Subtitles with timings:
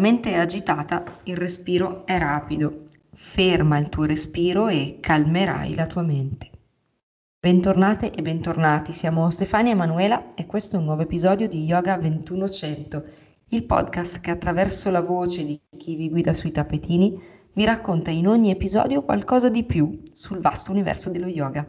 [0.00, 2.84] Mente è agitata, il respiro è rapido.
[3.12, 6.48] Ferma il tuo respiro e calmerai la tua mente.
[7.38, 13.04] Bentornate e bentornati, siamo Stefania Emanuela e questo è un nuovo episodio di Yoga 2100,
[13.48, 17.20] il podcast che attraverso la voce di chi vi guida sui tappetini
[17.52, 21.68] vi racconta in ogni episodio qualcosa di più sul vasto universo dello yoga.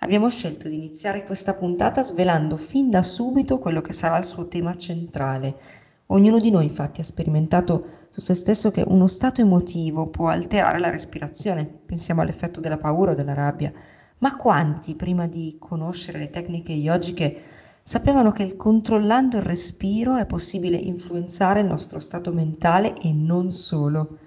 [0.00, 4.48] Abbiamo scelto di iniziare questa puntata svelando fin da subito quello che sarà il suo
[4.48, 10.08] tema centrale, Ognuno di noi infatti ha sperimentato su se stesso che uno stato emotivo
[10.08, 13.72] può alterare la respirazione, pensiamo all'effetto della paura o della rabbia,
[14.18, 17.40] ma quanti prima di conoscere le tecniche yogiche
[17.82, 24.18] sapevano che controllando il respiro è possibile influenzare il nostro stato mentale e non solo?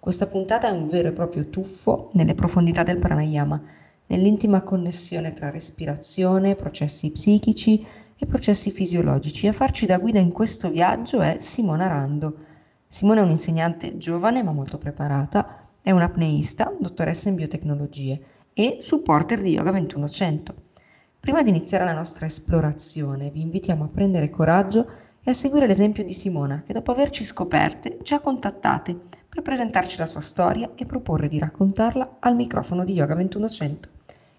[0.00, 3.60] Questa puntata è un vero e proprio tuffo nelle profondità del pranayama,
[4.06, 7.86] nell'intima connessione tra respirazione, processi psichici
[8.22, 9.46] e processi fisiologici.
[9.46, 12.36] A farci da guida in questo viaggio è Simona Rando.
[12.86, 18.20] Simona è un'insegnante giovane ma molto preparata, è un'apneista, dottoressa in biotecnologie
[18.52, 20.54] e supporter di Yoga 2100.
[21.18, 24.86] Prima di iniziare la nostra esplorazione vi invitiamo a prendere coraggio
[25.22, 28.98] e a seguire l'esempio di Simona che dopo averci scoperte ci ha contattate
[29.30, 33.88] per presentarci la sua storia e proporre di raccontarla al microfono di Yoga 2100.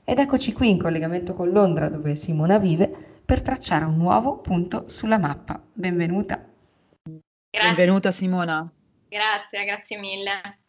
[0.04, 4.90] Ed eccoci qui in collegamento con Londra dove Simona vive per tracciare un nuovo punto
[4.90, 5.66] sulla mappa.
[5.72, 6.36] Benvenuta.
[7.50, 7.70] Grazie.
[7.70, 8.70] Benvenuta Simona.
[9.08, 10.60] Grazie, grazie mille.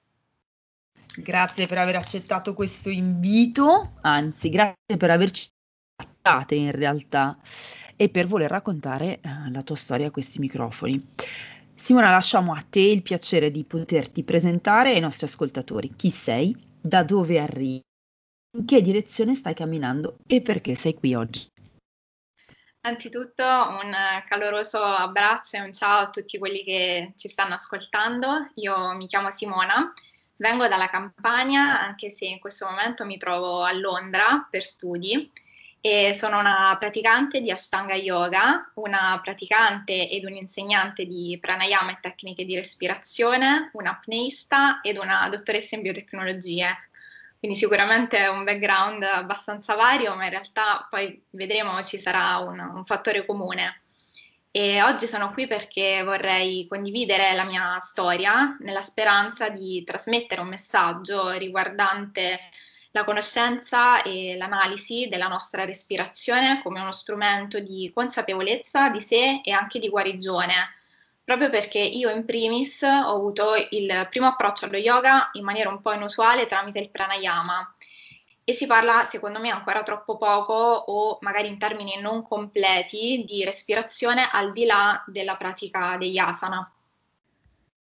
[1.16, 5.48] Grazie per aver accettato questo invito, anzi grazie per averci
[5.96, 7.36] trattate in realtà
[7.96, 11.14] e per voler raccontare uh, la tua storia a questi microfoni.
[11.74, 15.96] Simona, lasciamo a te il piacere di poterti presentare ai nostri ascoltatori.
[15.96, 16.56] Chi sei?
[16.80, 17.80] Da dove arrivi?
[18.56, 21.50] In che direzione stai camminando e perché sei qui oggi?
[22.84, 23.94] Anzitutto un
[24.28, 28.50] caloroso abbraccio e un ciao a tutti quelli che ci stanno ascoltando.
[28.56, 29.92] Io mi chiamo Simona,
[30.34, 35.30] vengo dalla Campania, anche se in questo momento mi trovo a Londra per studi
[35.80, 41.98] e sono una praticante di Ashtanga Yoga, una praticante ed un insegnante di pranayama e
[42.00, 46.88] tecniche di respirazione, un'apneista ed una dottoressa in biotecnologie
[47.42, 52.60] quindi sicuramente è un background abbastanza vario, ma in realtà poi vedremo ci sarà un,
[52.60, 53.82] un fattore comune.
[54.52, 60.50] E oggi sono qui perché vorrei condividere la mia storia nella speranza di trasmettere un
[60.50, 62.38] messaggio riguardante
[62.92, 69.50] la conoscenza e l'analisi della nostra respirazione come uno strumento di consapevolezza di sé e
[69.50, 70.54] anche di guarigione
[71.36, 75.80] proprio perché io in primis ho avuto il primo approccio allo yoga in maniera un
[75.80, 77.74] po' inusuale tramite il pranayama
[78.44, 83.44] e si parla secondo me ancora troppo poco o magari in termini non completi di
[83.44, 86.70] respirazione al di là della pratica degli asana.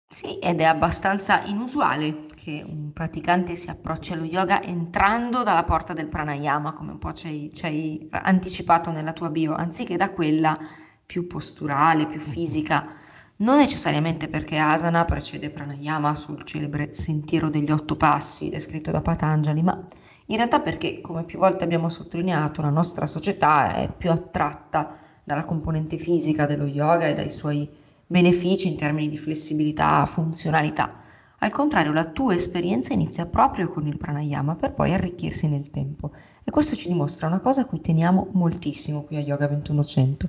[0.06, 5.92] Sì, ed è abbastanza inusuale che un praticante si approcci allo yoga entrando dalla porta
[5.92, 10.12] del pranayama, come un po' ci hai, ci hai anticipato nella tua bio, anziché da
[10.12, 10.56] quella
[11.04, 13.02] più posturale, più fisica
[13.36, 19.62] non necessariamente perché asana precede pranayama sul celebre sentiero degli otto passi descritto da Patanjali,
[19.62, 19.84] ma
[20.26, 25.44] in realtà perché, come più volte abbiamo sottolineato, la nostra società è più attratta dalla
[25.44, 27.68] componente fisica dello yoga e dai suoi
[28.06, 31.00] benefici in termini di flessibilità, funzionalità.
[31.38, 36.12] Al contrario, la tua esperienza inizia proprio con il pranayama per poi arricchirsi nel tempo.
[36.42, 40.28] E questo ci dimostra una cosa a cui teniamo moltissimo qui a Yoga 2100,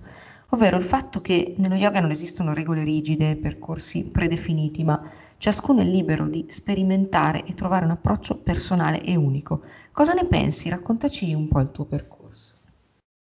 [0.56, 5.00] ovvero il fatto che nello yoga non esistono regole rigide, percorsi predefiniti, ma
[5.38, 9.64] ciascuno è libero di sperimentare e trovare un approccio personale e unico.
[9.92, 10.70] Cosa ne pensi?
[10.70, 12.54] Raccontaci un po' il tuo percorso.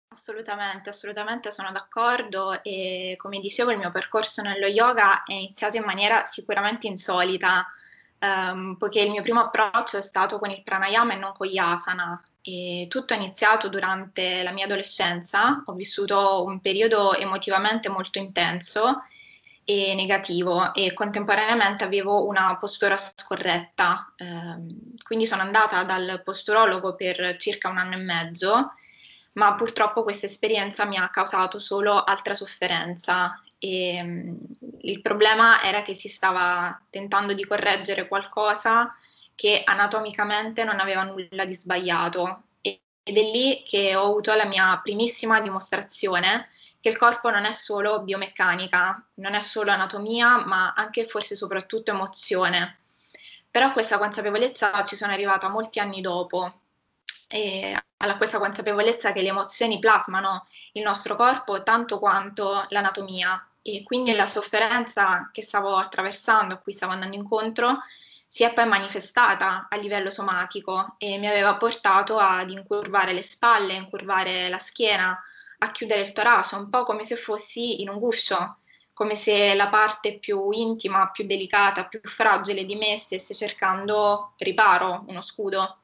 [0.09, 5.83] Assolutamente, assolutamente sono d'accordo e come dicevo il mio percorso nello yoga è iniziato in
[5.83, 7.65] maniera sicuramente insolita
[8.23, 11.57] um, poiché il mio primo approccio è stato con il pranayama e non con gli
[11.57, 12.21] asana.
[12.41, 19.03] E tutto è iniziato durante la mia adolescenza, ho vissuto un periodo emotivamente molto intenso
[19.65, 27.37] e negativo e contemporaneamente avevo una postura scorretta, um, quindi sono andata dal posturologo per
[27.37, 28.71] circa un anno e mezzo
[29.33, 34.38] ma purtroppo questa esperienza mi ha causato solo altra sofferenza e um,
[34.81, 38.94] il problema era che si stava tentando di correggere qualcosa
[39.36, 42.44] che anatomicamente non aveva nulla di sbagliato.
[42.60, 46.50] Ed è lì che ho avuto la mia primissima dimostrazione
[46.81, 51.92] che il corpo non è solo biomeccanica, non è solo anatomia, ma anche forse soprattutto
[51.92, 52.80] emozione.
[53.50, 56.63] Però questa consapevolezza ci sono arrivata molti anni dopo,
[57.30, 63.81] e alla questa consapevolezza che le emozioni plasmano il nostro corpo tanto quanto l'anatomia e
[63.83, 67.80] quindi la sofferenza che stavo attraversando, a cui stavo andando incontro,
[68.27, 73.74] si è poi manifestata a livello somatico e mi aveva portato ad incurvare le spalle,
[73.74, 75.19] incurvare la schiena,
[75.60, 78.57] a chiudere il torace, un po' come se fossi in un guscio,
[78.92, 85.04] come se la parte più intima, più delicata, più fragile di me stesse cercando riparo,
[85.07, 85.82] uno scudo.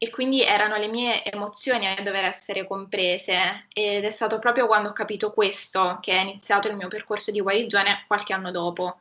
[0.00, 4.90] E quindi erano le mie emozioni a dover essere comprese ed è stato proprio quando
[4.90, 9.00] ho capito questo che è iniziato il mio percorso di guarigione qualche anno dopo.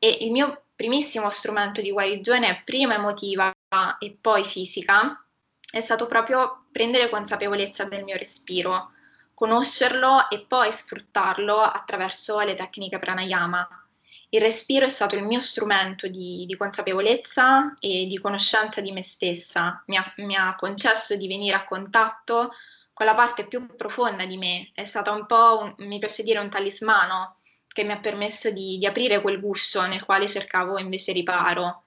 [0.00, 3.52] E il mio primissimo strumento di guarigione, prima emotiva
[3.98, 5.24] e poi fisica,
[5.70, 8.92] è stato proprio prendere consapevolezza del mio respiro,
[9.34, 13.87] conoscerlo e poi sfruttarlo attraverso le tecniche pranayama.
[14.30, 19.02] Il respiro è stato il mio strumento di, di consapevolezza e di conoscenza di me
[19.02, 22.52] stessa, mi ha, mi ha, concesso di venire a contatto
[22.92, 26.40] con la parte più profonda di me, è stato un po', un, mi piace dire,
[26.40, 27.36] un talismano
[27.68, 31.84] che mi ha permesso di, di aprire quel guscio nel quale cercavo invece riparo.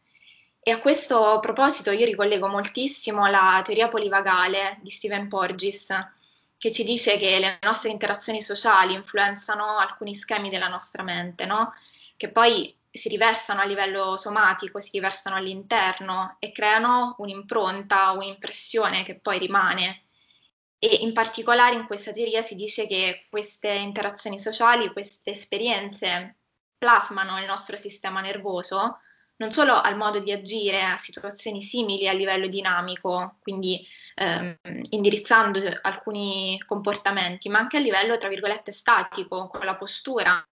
[0.64, 5.90] E a questo proposito io ricollego moltissimo la teoria polivagale di Stephen Porges,
[6.58, 11.74] che ci dice che le nostre interazioni sociali influenzano alcuni schemi della nostra mente, no?
[12.22, 19.20] Che poi si riversano a livello somatico, si riversano all'interno e creano un'impronta, un'impressione che
[19.20, 20.04] poi rimane.
[20.78, 26.38] E in particolare in questa teoria si dice che queste interazioni sociali, queste esperienze
[26.78, 29.00] plasmano il nostro sistema nervoso,
[29.38, 33.84] non solo al modo di agire a situazioni simili a livello dinamico, quindi
[34.14, 34.56] ehm,
[34.92, 40.46] indirizzando alcuni comportamenti, ma anche a livello, tra virgolette, statico, con la postura,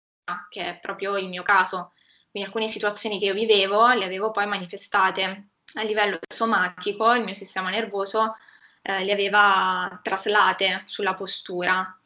[0.49, 1.93] che è proprio il mio caso.
[2.29, 7.33] Quindi alcune situazioni che io vivevo le avevo poi manifestate a livello somatico, il mio
[7.33, 8.35] sistema nervoso
[8.81, 11.97] eh, le aveva traslate sulla postura.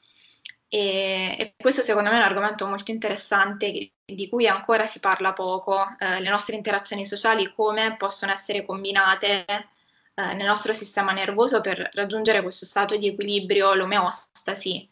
[0.68, 5.34] E, e, questo secondo me è un argomento molto interessante di cui ancora si parla
[5.34, 11.62] poco, eh, le nostre interazioni sociali, come possono essere combinate eh, nel nostro sistema nervoso
[11.62, 14.91] per raggiungere questo stato di equilibrio, l'omeostasi.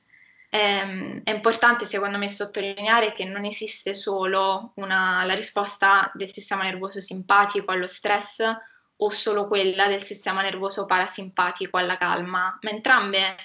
[0.52, 6.64] Eh, è importante secondo me sottolineare che non esiste solo una, la risposta del sistema
[6.64, 8.44] nervoso simpatico allo stress
[9.02, 13.36] o solo quella del sistema nervoso parasimpatico alla calma, ma entrambe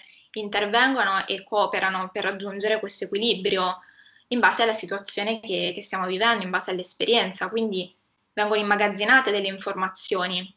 [0.41, 3.81] intervengono e cooperano per raggiungere questo equilibrio
[4.29, 7.95] in base alla situazione che, che stiamo vivendo, in base all'esperienza, quindi
[8.33, 10.57] vengono immagazzinate delle informazioni.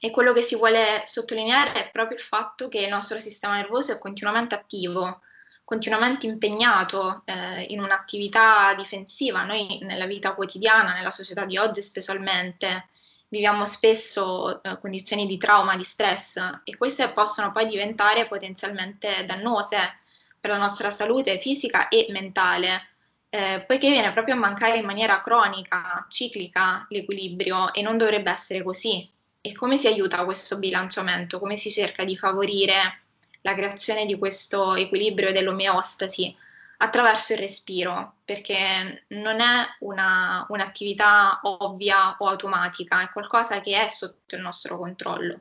[0.00, 3.92] E quello che si vuole sottolineare è proprio il fatto che il nostro sistema nervoso
[3.92, 5.22] è continuamente attivo,
[5.66, 9.42] continuamente impegnato eh, in un'attività difensiva.
[9.42, 12.86] Noi nella vita quotidiana, nella società di oggi specialmente,
[13.26, 19.98] viviamo spesso eh, condizioni di trauma, di stress e queste possono poi diventare potenzialmente dannose
[20.38, 22.90] per la nostra salute fisica e mentale,
[23.28, 28.62] eh, poiché viene proprio a mancare in maniera cronica, ciclica l'equilibrio e non dovrebbe essere
[28.62, 29.10] così.
[29.40, 31.40] E come si aiuta questo bilanciamento?
[31.40, 33.05] Come si cerca di favorire
[33.46, 36.36] la creazione di questo equilibrio dell'omeostasi?
[36.78, 43.88] attraverso il respiro, perché non è una, un'attività ovvia o automatica, è qualcosa che è
[43.88, 45.40] sotto il nostro controllo.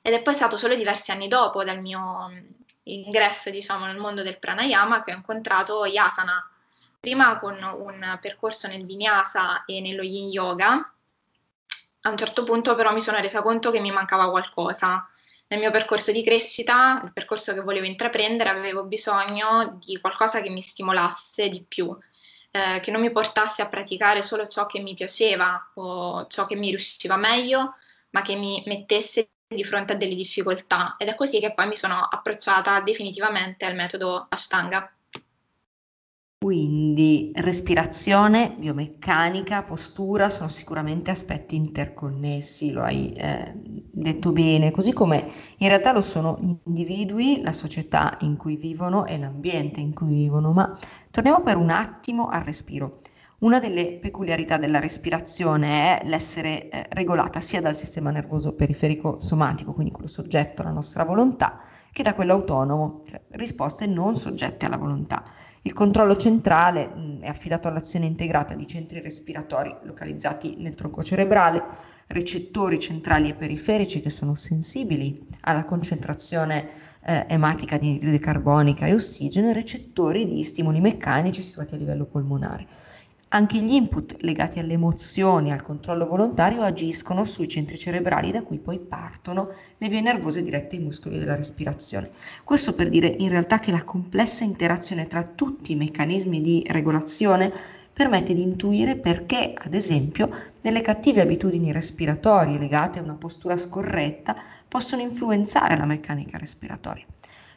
[0.00, 2.30] Ed è poi stato solo diversi anni dopo dal mio
[2.84, 6.48] ingresso diciamo, nel mondo del pranayama che ho incontrato Yasana,
[7.00, 10.92] prima con un percorso nel vinyasa e nello yin yoga.
[12.04, 15.08] A un certo punto però mi sono resa conto che mi mancava qualcosa,
[15.52, 20.48] nel mio percorso di crescita, il percorso che volevo intraprendere, avevo bisogno di qualcosa che
[20.48, 21.94] mi stimolasse di più,
[22.50, 26.56] eh, che non mi portasse a praticare solo ciò che mi piaceva o ciò che
[26.56, 27.74] mi riusciva meglio,
[28.10, 30.96] ma che mi mettesse di fronte a delle difficoltà.
[30.98, 34.90] Ed è così che poi mi sono approcciata definitivamente al metodo Ashtanga.
[36.42, 45.24] Quindi respirazione, biomeccanica, postura sono sicuramente aspetti interconnessi, lo hai eh, detto bene, così come
[45.58, 50.08] in realtà lo sono gli individui, la società in cui vivono e l'ambiente in cui
[50.08, 50.50] vivono.
[50.50, 50.76] Ma
[51.12, 52.98] torniamo per un attimo al respiro.
[53.38, 59.72] Una delle peculiarità della respirazione è l'essere eh, regolata sia dal sistema nervoso periferico somatico,
[59.72, 61.60] quindi quello soggetto alla nostra volontà,
[61.92, 65.22] che da quello autonomo, cioè risposte non soggette alla volontà.
[65.64, 71.62] Il controllo centrale mh, è affidato all'azione integrata di centri respiratori localizzati nel tronco cerebrale,
[72.08, 76.68] recettori centrali e periferici che sono sensibili alla concentrazione
[77.04, 82.06] eh, ematica di anidride carbonica e ossigeno e recettori di stimoli meccanici situati a livello
[82.06, 82.66] polmonare.
[83.34, 88.42] Anche gli input legati alle emozioni e al controllo volontario agiscono sui centri cerebrali da
[88.42, 89.48] cui poi partono
[89.78, 92.10] le vie nervose dirette ai muscoli della respirazione.
[92.44, 97.50] Questo per dire in realtà che la complessa interazione tra tutti i meccanismi di regolazione
[97.90, 100.28] permette di intuire perché, ad esempio,
[100.60, 104.36] delle cattive abitudini respiratorie legate a una postura scorretta
[104.68, 107.06] possono influenzare la meccanica respiratoria.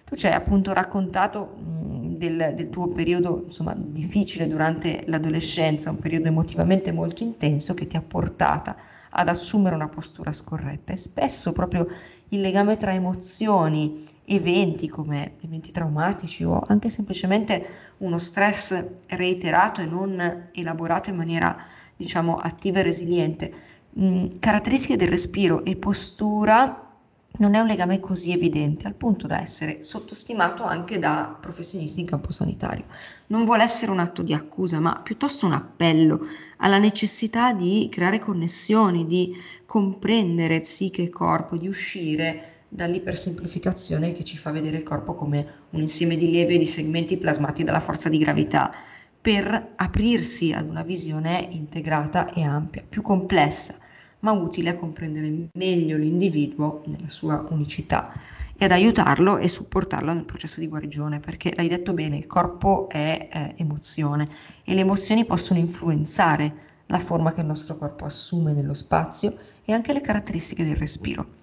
[0.05, 5.97] Tu ci hai appunto raccontato mh, del, del, tuo periodo insomma, difficile durante l'adolescenza, un
[5.97, 8.75] periodo emotivamente molto intenso che ti ha portata
[9.09, 10.93] ad assumere una postura scorretta.
[10.93, 11.87] E spesso proprio
[12.29, 17.65] il legame tra emozioni, eventi come eventi traumatici o anche semplicemente
[17.97, 21.57] uno stress reiterato e non elaborato in maniera
[21.95, 23.53] diciamo attiva e resiliente,
[23.89, 26.84] mh, caratteristiche del respiro e postura
[27.37, 32.05] non è un legame così evidente, al punto da essere sottostimato anche da professionisti in
[32.05, 32.85] campo sanitario.
[33.27, 36.25] Non vuole essere un atto di accusa, ma piuttosto un appello
[36.57, 44.37] alla necessità di creare connessioni, di comprendere psiche e corpo, di uscire dall'ipersemplificazione che ci
[44.37, 48.17] fa vedere il corpo come un insieme di leve di segmenti plasmati dalla forza di
[48.17, 48.71] gravità,
[49.19, 53.75] per aprirsi ad una visione integrata e ampia, più complessa
[54.25, 58.11] ma utile a comprendere meglio l'individuo nella sua unicità
[58.57, 62.89] e ad aiutarlo e supportarlo nel processo di guarigione, perché l'hai detto bene, il corpo
[62.89, 64.27] è eh, emozione
[64.63, 69.73] e le emozioni possono influenzare la forma che il nostro corpo assume nello spazio e
[69.73, 71.33] anche le caratteristiche del respiro.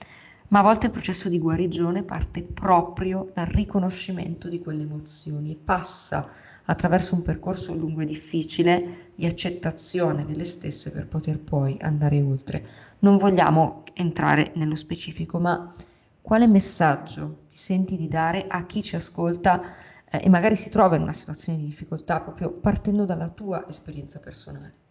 [0.49, 6.29] Ma a volte il processo di guarigione parte proprio dal riconoscimento di quelle emozioni, passa
[6.67, 12.65] attraverso un percorso lungo e difficile di accettazione delle stesse per poter poi andare oltre.
[13.01, 15.73] Non vogliamo entrare nello specifico, ma
[16.21, 19.61] quale messaggio ti senti di dare a chi ci ascolta
[20.09, 24.19] eh, e magari si trova in una situazione di difficoltà proprio partendo dalla tua esperienza
[24.21, 24.82] personale?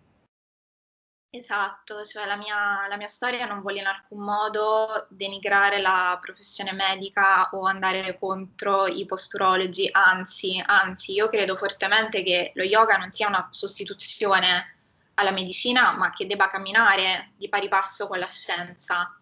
[1.33, 6.73] Esatto, cioè la mia, la mia, storia non vuole in alcun modo denigrare la professione
[6.73, 13.13] medica o andare contro i posturologi, anzi, anzi, io credo fortemente che lo yoga non
[13.13, 14.75] sia una sostituzione
[15.13, 19.17] alla medicina, ma che debba camminare di pari passo con la scienza.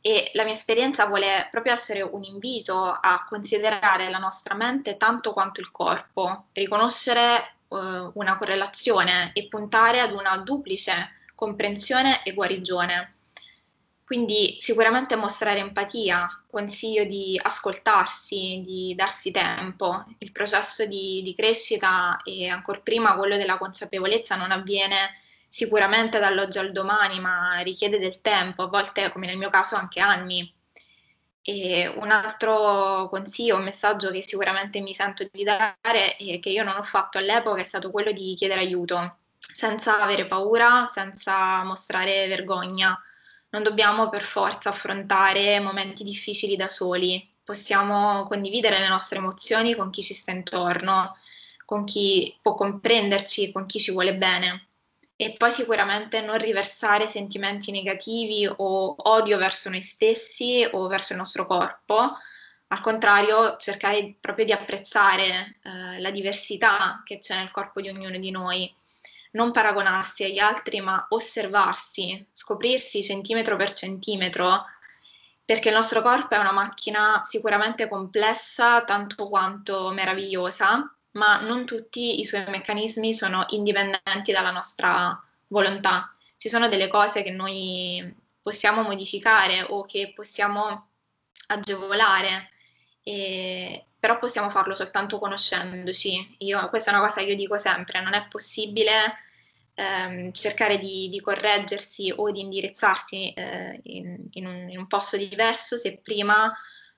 [0.00, 5.32] E la mia esperienza vuole proprio essere un invito a considerare la nostra mente tanto
[5.32, 13.14] quanto il corpo, riconoscere uh, una correlazione e puntare ad una duplice comprensione e guarigione.
[14.04, 20.04] Quindi sicuramente mostrare empatia, consiglio di ascoltarsi, di darsi tempo.
[20.18, 25.16] Il processo di, di crescita e ancora prima quello della consapevolezza non avviene
[25.48, 30.00] sicuramente dall'oggi al domani, ma richiede del tempo, a volte come nel mio caso anche
[30.00, 30.52] anni.
[31.42, 36.64] E un altro consiglio, un messaggio che sicuramente mi sento di dare e che io
[36.64, 39.19] non ho fatto all'epoca è stato quello di chiedere aiuto
[39.52, 42.98] senza avere paura, senza mostrare vergogna.
[43.50, 49.90] Non dobbiamo per forza affrontare momenti difficili da soli, possiamo condividere le nostre emozioni con
[49.90, 51.16] chi ci sta intorno,
[51.64, 54.68] con chi può comprenderci, con chi ci vuole bene.
[55.16, 61.18] E poi sicuramente non riversare sentimenti negativi o odio verso noi stessi o verso il
[61.18, 62.12] nostro corpo,
[62.68, 68.16] al contrario cercare proprio di apprezzare eh, la diversità che c'è nel corpo di ognuno
[68.16, 68.72] di noi
[69.32, 74.64] non paragonarsi agli altri, ma osservarsi, scoprirsi centimetro per centimetro,
[75.44, 82.20] perché il nostro corpo è una macchina sicuramente complessa tanto quanto meravigliosa, ma non tutti
[82.20, 86.12] i suoi meccanismi sono indipendenti dalla nostra volontà.
[86.36, 90.88] Ci sono delle cose che noi possiamo modificare o che possiamo
[91.48, 92.50] agevolare,
[93.02, 96.36] e, però possiamo farlo soltanto conoscendoci.
[96.38, 98.94] Io, questa è una cosa che io dico sempre, non è possibile
[99.74, 105.18] ehm, cercare di, di, correggersi o di indirizzarsi eh, in, in, un, in, un, posto
[105.18, 106.50] diverso se prima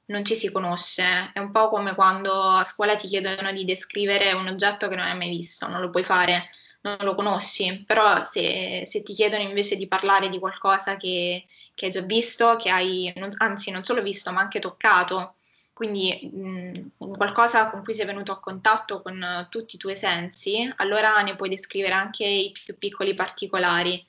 [0.06, 1.30] non ci si conosce.
[1.32, 5.06] È un po' come quando a scuola ti chiedono di descrivere un oggetto che non
[5.06, 6.50] hai mai visto, non lo puoi fare,
[6.82, 11.87] non lo conosci, però se, se ti chiedono invece di parlare di qualcosa che, che
[11.87, 15.35] hai già visto, che hai, anzi non solo visto, ma anche toccato,
[15.83, 20.73] quindi mh, qualcosa con cui sei venuto a contatto con uh, tutti i tuoi sensi,
[20.77, 24.07] allora ne puoi descrivere anche i più piccoli particolari.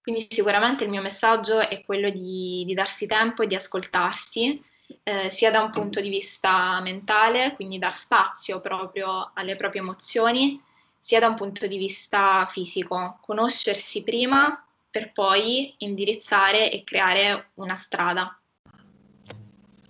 [0.00, 4.62] Quindi sicuramente il mio messaggio è quello di, di darsi tempo e di ascoltarsi,
[5.02, 10.62] eh, sia da un punto di vista mentale, quindi dar spazio proprio alle proprie emozioni,
[11.00, 17.74] sia da un punto di vista fisico, conoscersi prima per poi indirizzare e creare una
[17.74, 18.38] strada.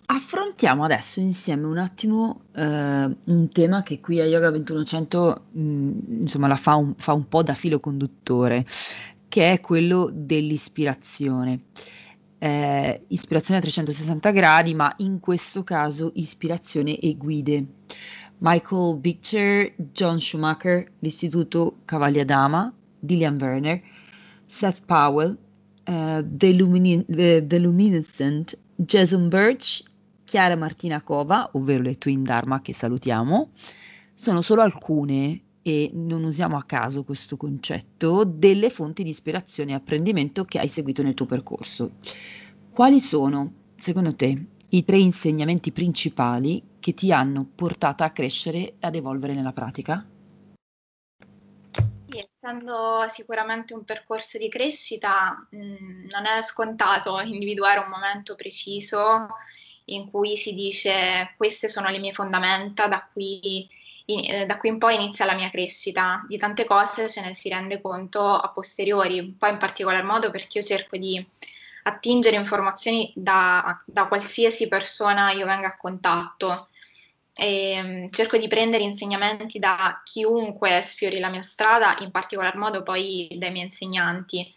[0.06, 6.20] Affrontiamo adesso insieme un attimo eh, un tema che qui a Yoga 2100 mh, mm,
[6.20, 8.64] insomma la fa un, fa un po' da filo conduttore,
[9.28, 11.64] che è quello dell'ispirazione.
[12.38, 17.66] Eh, ispirazione a 360 gradi, ma in questo caso ispirazione e guide.
[18.38, 23.80] Michael Bichter, John Schumacher, l'Istituto Cavaliadama, Dillian Werner,
[24.46, 25.38] Seth Powell,
[25.86, 29.82] uh, The, Lumini- The, The Luminescent, Jason Birch,
[30.26, 33.50] Chiara Martina Cova, ovvero le Twin Dharma che salutiamo,
[34.12, 39.74] sono solo alcune e non usiamo a caso questo concetto delle fonti di ispirazione e
[39.76, 41.98] apprendimento che hai seguito nel tuo percorso.
[42.72, 48.74] Quali sono, secondo te, i tre insegnamenti principali che ti hanno portata a crescere e
[48.80, 50.04] ad evolvere nella pratica?
[52.08, 59.28] Essendo sicuramente un percorso di crescita, mh, mm, non è scontato individuare un momento preciso
[59.86, 63.68] in cui si dice queste sono le mie fondamenta, da qui
[64.06, 66.24] in, eh, da qui in poi inizia la mia crescita.
[66.28, 70.58] Di tante cose ce ne si rende conto a posteriori, poi in particolar modo perché
[70.58, 71.24] io cerco di
[71.84, 76.68] attingere informazioni da, da qualsiasi persona io venga a contatto.
[77.38, 82.82] E, um, cerco di prendere insegnamenti da chiunque sfiori la mia strada, in particolar modo
[82.82, 84.52] poi dai miei insegnanti.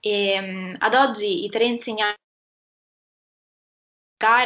[0.00, 2.22] E, um, ad oggi i tre insegnanti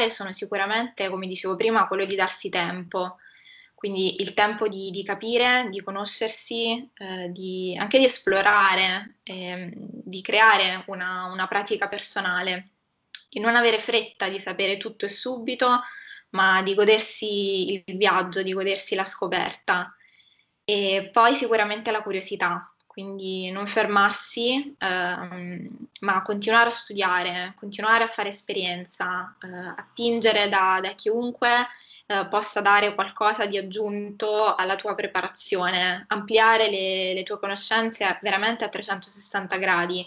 [0.09, 3.19] sono sicuramente, come dicevo prima, quello di darsi tempo,
[3.79, 10.21] quindi il tempo di, di capire, di conoscersi, eh, di, anche di esplorare, eh, di
[10.21, 12.71] creare una, una, pratica personale,
[13.29, 15.81] di non avere fretta di sapere tutto e subito,
[16.31, 19.95] ma di godersi il viaggio, di godersi la scoperta.
[20.65, 25.69] E poi sicuramente la curiosità, quindi non fermarsi, ehm,
[26.01, 31.49] ma continuare a studiare, continuare a fare esperienza, eh, attingere da, da chiunque
[32.07, 38.65] eh, possa dare qualcosa di aggiunto alla tua preparazione, ampliare le, le tue conoscenze veramente
[38.65, 40.05] a 360 gradi.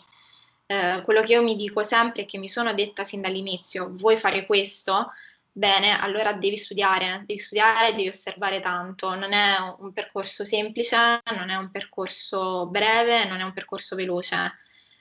[0.66, 4.18] Eh, quello che io mi dico sempre è che mi sono detta sin dall'inizio, vuoi
[4.18, 5.14] fare questo?
[5.54, 9.16] Bene, allora devi studiare, devi studiare, devi osservare tanto.
[9.16, 14.60] Non è un percorso semplice, non è un percorso breve, non è un percorso veloce.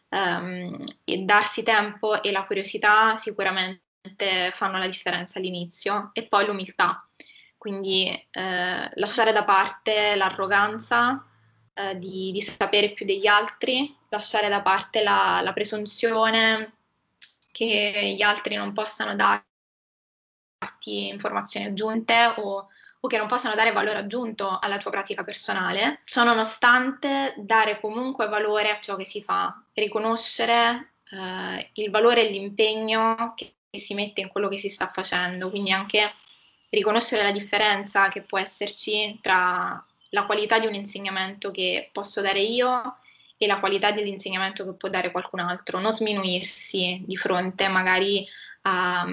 [0.09, 7.07] Um, e darsi tempo e la curiosità sicuramente fanno la differenza all'inizio e poi l'umiltà,
[7.57, 11.25] quindi eh, lasciare da parte l'arroganza
[11.75, 16.73] eh, di, di, sapere più degli altri, lasciare da parte la, la presunzione
[17.53, 19.15] che gli altri non possano
[20.61, 22.69] darti informazioni aggiunte o,
[23.01, 28.29] o che non possano dare valore aggiunto alla tua pratica personale, ciò nonostante dare comunque
[28.29, 34.21] valore a ciò che si fa, riconoscere eh, il valore e l'impegno che si mette
[34.21, 36.13] in quello che si sta facendo, quindi anche
[36.69, 42.41] riconoscere la differenza che può esserci tra la qualità di un insegnamento che posso dare
[42.41, 42.99] io
[43.39, 48.29] e la qualità dell'insegnamento che può dare qualcun altro, non sminuirsi di fronte magari
[48.63, 49.07] a,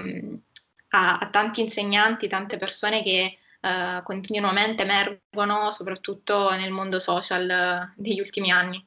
[0.90, 8.20] a, a tanti insegnanti, tante persone che uh, continuamente emergono, soprattutto nel mondo social degli
[8.20, 8.86] ultimi anni.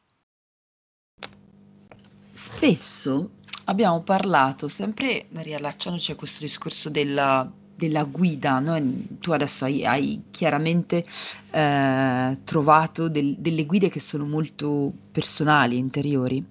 [2.32, 3.32] Spesso
[3.66, 8.82] abbiamo parlato sempre riallacciandoci a questo discorso della, della guida, no?
[9.20, 11.06] tu adesso hai, hai chiaramente
[11.52, 16.44] eh, trovato del, delle guide che sono molto personali, interiori.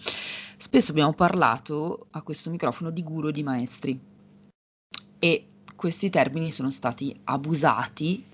[0.57, 4.10] Spesso abbiamo parlato a questo microfono di guru di maestri
[5.21, 5.45] e
[5.77, 8.25] questi termini sono stati abusati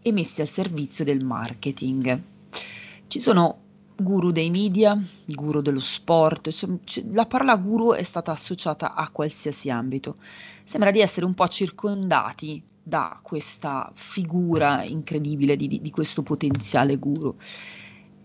[0.00, 2.22] e messi al servizio del marketing.
[3.06, 3.58] Ci sono
[3.96, 6.50] guru dei media, guru dello sport,
[7.12, 10.16] la parola guru è stata associata a qualsiasi ambito.
[10.64, 17.34] Sembra di essere un po' circondati da questa figura incredibile di, di questo potenziale guru.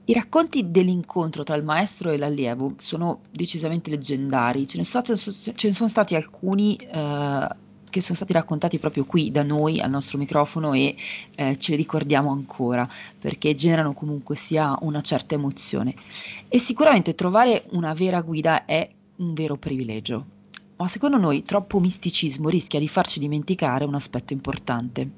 [0.06, 5.54] I racconti dell'incontro tra il maestro e l'allievo sono decisamente leggendari, ce ne, stato, ce
[5.68, 7.48] ne sono stati alcuni eh,
[7.90, 10.96] che sono stati raccontati proprio qui da noi al nostro microfono e
[11.36, 12.88] eh, ce li ricordiamo ancora
[13.20, 15.94] perché generano comunque sia una certa emozione.
[16.48, 20.38] E sicuramente trovare una vera guida è un vero privilegio.
[20.80, 25.16] Ma secondo noi troppo misticismo rischia di farci dimenticare un aspetto importante.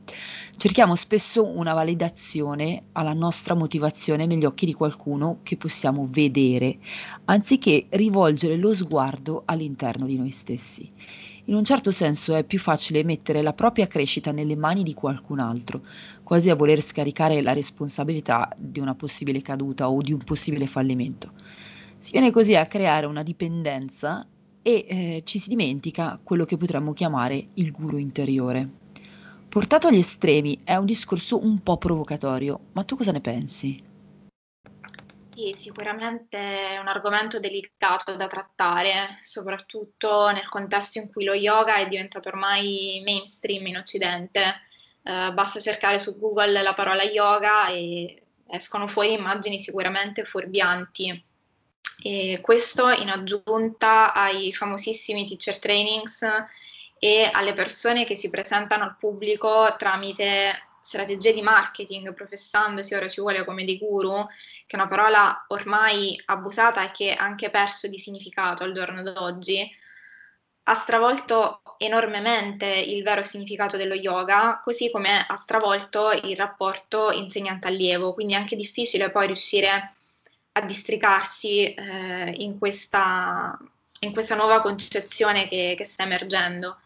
[0.57, 6.79] Cerchiamo spesso una validazione alla nostra motivazione negli occhi di qualcuno che possiamo vedere,
[7.25, 10.89] anziché rivolgere lo sguardo all'interno di noi stessi.
[11.51, 15.39] In un certo senso è più facile mettere la propria crescita nelle mani di qualcun
[15.39, 15.81] altro,
[16.23, 21.33] quasi a voler scaricare la responsabilità di una possibile caduta o di un possibile fallimento.
[21.99, 24.25] Si viene così a creare una dipendenza
[24.61, 28.69] e eh, ci si dimentica quello che potremmo chiamare il guru interiore.
[29.49, 33.90] Portato agli estremi è un discorso un po' provocatorio, ma tu cosa ne pensi?
[35.41, 41.77] Sì, sicuramente è un argomento delicato da trattare, soprattutto nel contesto in cui lo yoga
[41.77, 44.61] è diventato ormai mainstream in Occidente.
[45.01, 51.25] Eh, basta cercare su Google la parola yoga e escono fuori immagini sicuramente fuorvianti.
[52.03, 56.21] E questo in aggiunta ai famosissimi teacher trainings
[56.99, 63.21] e alle persone che si presentano al pubblico tramite strategie di marketing, professandosi ora ci
[63.21, 64.25] vuole come dei guru,
[64.65, 69.03] che è una parola ormai abusata e che ha anche perso di significato al giorno
[69.03, 69.69] d'oggi,
[70.63, 78.13] ha stravolto enormemente il vero significato dello yoga, così come ha stravolto il rapporto insegnante-allievo,
[78.13, 79.93] quindi è anche difficile poi riuscire
[80.53, 83.57] a districarsi eh, in, questa,
[84.01, 86.77] in, questa, nuova concezione che, che, sta emergendo.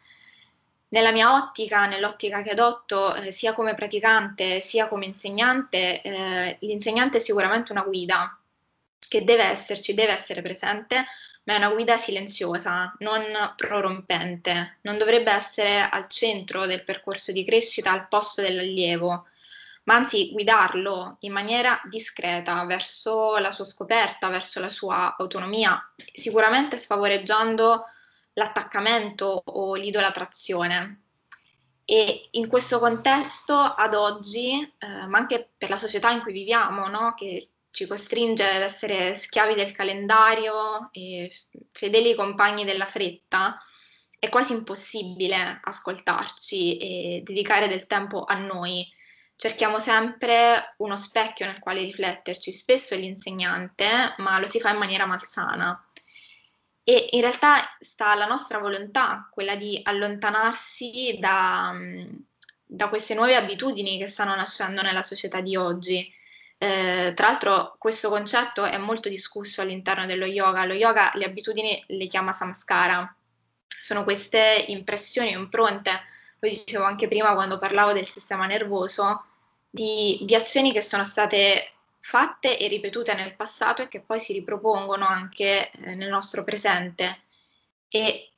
[0.95, 7.17] Nella mia ottica, nell'ottica che adotto eh, sia come praticante sia come insegnante, eh, l'insegnante
[7.17, 8.39] è sicuramente una guida
[8.97, 11.05] che deve esserci, deve essere presente,
[11.43, 13.25] ma è una guida silenziosa, non
[13.57, 19.27] prorompente, non dovrebbe essere al centro del percorso di crescita al posto dell'allievo,
[19.83, 26.77] ma anzi guidarlo in maniera discreta verso la sua scoperta, verso la sua autonomia, sicuramente
[26.77, 27.83] sfavoreggiando
[28.35, 31.01] l'attaccamento o l'idolatrazione.
[31.83, 36.87] E in questo contesto, ad oggi, eh, ma anche per la società in cui viviamo,
[36.87, 37.13] no?
[37.15, 41.29] che ci costringe ad essere schiavi del calendario e
[41.73, 43.61] fedeli compagni della fretta,
[44.17, 48.87] è quasi impossibile ascoltarci e dedicare del tempo a noi
[49.35, 55.05] cerchiamo sempre uno specchio nel quale rifletterci, spesso l'insegnante, ma lo si fa in maniera
[55.05, 55.85] malsana.
[56.85, 61.75] E in realtà sta alla nostra volontà, quella di allontanarsi da,
[62.63, 66.09] da queste nuove abitudini che stanno nascendo nella società di oggi.
[66.57, 70.65] Eh, tra l'altro questo concetto è molto discusso all'interno dello yoga.
[70.65, 73.13] Lo yoga le abitudini le chiama samskara.
[73.67, 76.13] Sono queste impressioni impronte
[76.45, 79.25] poi dicevo anche prima quando parlavo del sistema nervoso,
[79.67, 81.73] di, di azioni che sono state
[82.05, 87.21] fatte e ripetute nel passato e che poi si ripropongono anche eh, nel nostro presente.
[87.89, 88.29] E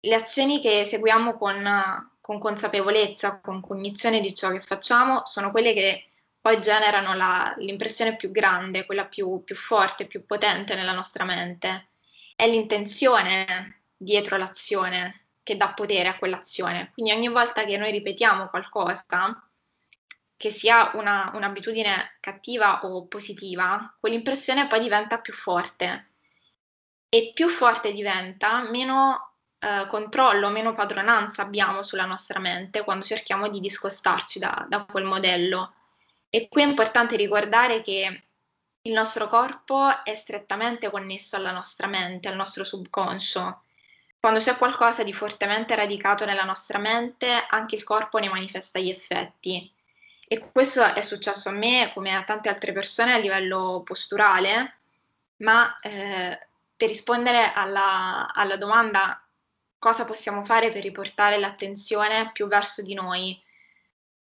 [0.00, 5.72] le azioni che seguiamo con, con, consapevolezza, con cognizione di ciò che facciamo, sono quelle
[5.72, 6.04] che
[6.42, 11.86] poi generano la, l'impressione più grande, quella più, più forte, più potente nella nostra mente.
[12.36, 16.90] È l'intenzione dietro l'azione che dà potere a quell'azione.
[16.92, 19.45] Quindi ogni volta che noi ripetiamo qualcosa,
[20.36, 26.10] che sia una, un'abitudine cattiva o positiva, quell'impressione poi diventa più forte.
[27.08, 33.48] E più forte diventa, meno eh, controllo, meno padronanza abbiamo sulla nostra mente quando cerchiamo
[33.48, 35.74] di discostarci da, da quel modello.
[36.28, 38.24] E qui è importante ricordare che
[38.82, 43.62] il nostro corpo è strettamente connesso alla nostra mente, al nostro subconscio
[44.26, 48.90] quando c'è qualcosa di fortemente radicato nella nostra mente, anche il corpo ne manifesta gli
[48.90, 49.72] effetti.
[50.28, 54.78] E questo è successo a me come a tante altre persone a livello posturale,
[55.36, 59.20] ma eh, per rispondere alla, alla domanda
[59.78, 63.40] cosa possiamo fare per riportare l'attenzione più verso di noi,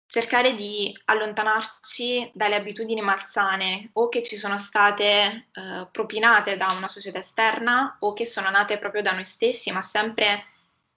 [0.08, 6.88] cercare di allontanarci dalle abitudini malsane o che ci sono state eh, propinate da una
[6.88, 10.45] società esterna o che sono nate proprio da noi stessi, ma sempre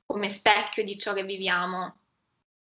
[0.07, 1.97] come specchio di ciò che viviamo.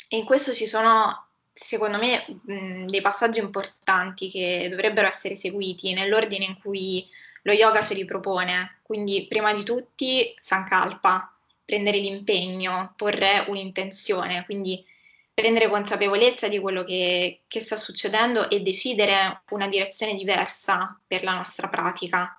[0.08, 5.92] E in questo ci sono, secondo me, mh, dei passaggi importanti che dovrebbero essere seguiti
[5.92, 7.08] nell'ordine in cui
[7.42, 8.80] lo yoga ce li propone.
[8.82, 11.34] Quindi, prima di tutti, Sankalpa,
[11.64, 14.84] prendere l'impegno, porre un'intenzione, quindi
[15.32, 21.34] prendere consapevolezza di quello che, che sta succedendo e decidere una direzione diversa per la
[21.34, 22.38] nostra pratica.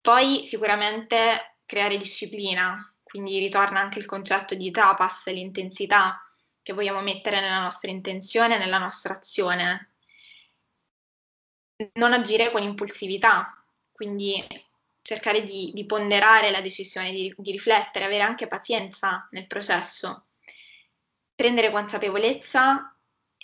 [0.00, 6.20] Poi sicuramente creare disciplina, quindi ritorna anche il concetto di tapas, l'intensità
[6.62, 9.90] che vogliamo mettere nella nostra intenzione, nella nostra azione.
[11.94, 14.44] Non agire con impulsività, quindi
[15.02, 20.26] cercare di, di ponderare la decisione, di, di riflettere, avere anche pazienza nel processo
[21.42, 22.96] prendere consapevolezza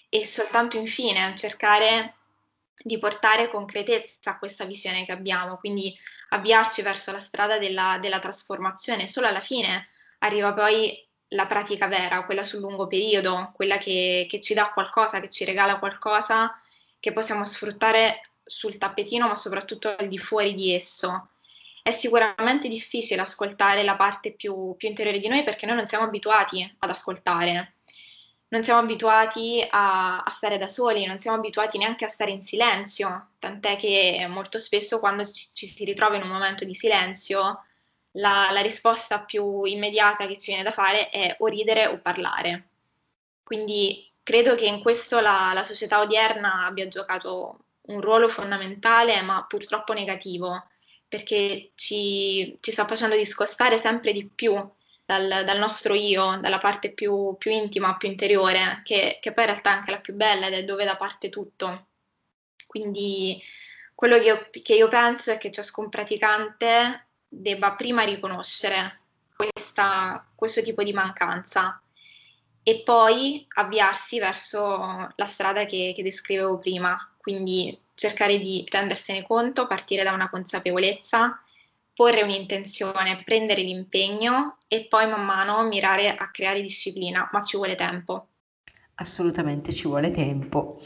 [0.09, 2.15] e soltanto infine cercare
[2.81, 5.93] di portare concretezza a questa visione che abbiamo, quindi
[6.29, 9.09] avviarci verso la strada della, della trasformazione.
[9.09, 14.41] Solo alla fine arriva poi la pratica vera, quella sul lungo periodo, quella che, che,
[14.41, 16.55] ci dà qualcosa, che ci regala qualcosa
[17.01, 21.29] che possiamo sfruttare sul tappetino, ma soprattutto al di fuori di esso.
[21.83, 26.05] è sicuramente difficile ascoltare la parte più, più interiore di noi perché noi non siamo
[26.05, 27.75] abituati ad ascoltare,
[28.49, 32.43] non siamo abituati a, a, stare da soli, non siamo abituati neanche a stare in
[32.43, 37.64] silenzio, tant'è che molto spesso quando ci, ci si ritrova in un momento di silenzio,
[38.12, 42.68] la, la, risposta più immediata che ci viene da fare è o ridere o parlare.
[43.42, 49.44] Quindi credo che in questo la, la società odierna abbia giocato un ruolo fondamentale, ma
[49.49, 50.68] purtroppo negativo,
[51.09, 54.55] perché ci, ci sta facendo discostare sempre di più
[55.05, 59.51] dal, dal, nostro io, dalla parte più, più intima, più interiore, che, che, poi in
[59.51, 61.87] realtà è anche la più bella ed è dove da parte tutto.
[62.66, 63.42] Quindi
[63.94, 69.01] quello che io, che io penso è che ciascun praticante debba prima riconoscere
[69.37, 71.81] questa, questo tipo di mancanza
[72.62, 79.67] e poi avviarsi verso la strada che, che descrivevo prima, quindi cercare di rendersene conto,
[79.67, 81.41] partire da una consapevolezza,
[81.95, 87.75] porre un'intenzione, prendere l'impegno e poi man mano mirare a creare disciplina, ma ci vuole
[87.75, 88.29] tempo.
[88.97, 90.79] Assolutamente ci vuole tempo.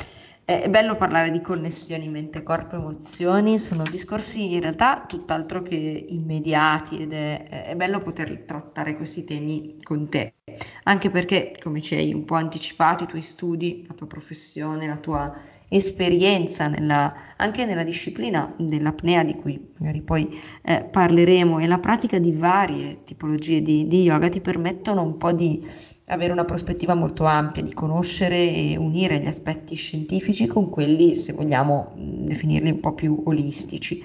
[0.60, 6.98] È bello parlare di connessioni mente, corpo, emozioni, sono discorsi in realtà tutt'altro che immediati
[6.98, 10.34] ed è, è, bello poter trattare questi temi con te,
[10.82, 14.98] anche perché, come ci hai un po' anticipato, i tuoi studi, la tua professione, la
[14.98, 15.34] tua
[15.68, 22.18] esperienza nella, anche nella disciplina dell'apnea di cui magari poi eh, parleremo e la pratica
[22.18, 25.66] di varie tipologie di, di yoga ti permettono un po' di
[26.12, 31.32] avere una prospettiva molto ampia, di conoscere e unire gli aspetti scientifici con quelli, se
[31.32, 34.04] vogliamo definirli un po' più olistici.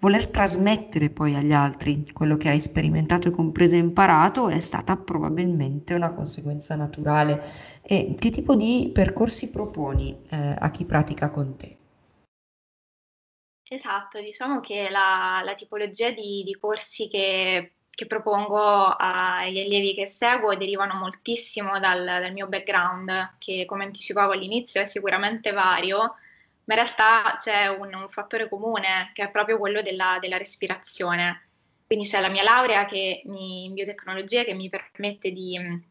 [0.00, 4.96] Voler trasmettere poi agli altri quello che hai sperimentato e compreso e imparato è stata
[4.96, 7.42] probabilmente una conseguenza naturale.
[7.82, 11.76] E che tipo di percorsi proponi eh, a chi pratica con te?
[13.70, 20.06] Esatto, diciamo che la, la tipologia di, di corsi che che propongo agli allievi che
[20.06, 25.98] seguo derivano moltissimo dal, dal mio background, che come anticipavo all'inizio è sicuramente vario,
[26.66, 31.48] ma in realtà c'è un, un fattore comune che è proprio quello della, della, respirazione.
[31.88, 35.82] Quindi c'è la mia laurea che mi, in biotecnologia che mi permette di mh,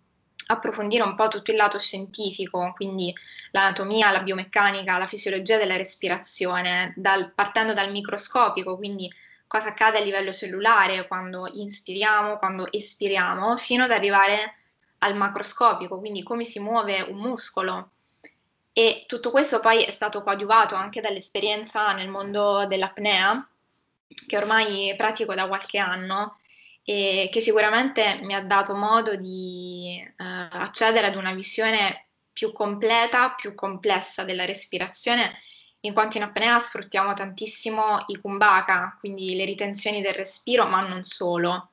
[0.45, 3.13] approfondire un po' tutto il lato scientifico, quindi
[3.51, 9.11] l'anatomia, la biomeccanica, la fisiologia della respirazione, dal, partendo dal microscopico, quindi
[9.47, 14.55] cosa accade a livello cellulare quando inspiriamo, quando espiriamo, fino ad arrivare
[14.99, 17.91] al macroscopico, quindi come si muove un muscolo.
[18.73, 23.47] E tutto questo poi è stato coadiuvato anche dall'esperienza nel mondo dell'apnea,
[24.27, 26.39] che ormai pratico da qualche anno
[26.83, 30.13] e che sicuramente mi ha dato modo di eh,
[30.51, 35.39] accedere ad una visione più completa, più complessa della respirazione
[35.81, 41.03] in quanto in apnea sfruttiamo tantissimo i kumbhaka, quindi le ritenzioni del respiro, ma non
[41.03, 41.71] solo.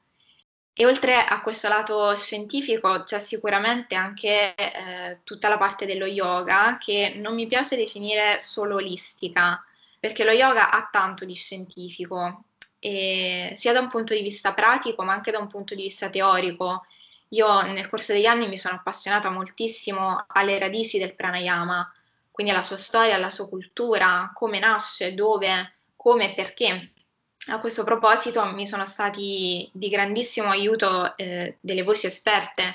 [0.76, 6.78] E oltre a questo lato scientifico c'è sicuramente anche eh, tutta la parte dello yoga
[6.78, 9.64] che non mi piace definire solo olistica,
[10.00, 12.44] perché lo yoga ha tanto di scientifico,
[12.78, 16.84] sia da un punto di vista pratico ma anche da un punto di vista teorico.
[17.28, 21.90] Io nel corso degli anni mi sono appassionata moltissimo alle radici del pranayama,
[22.34, 26.92] quindi alla sua storia, alla sua cultura, come nasce, dove, come e perché.
[27.46, 32.74] A questo proposito mi sono stati di grandissimo aiuto eh, delle voci esperte,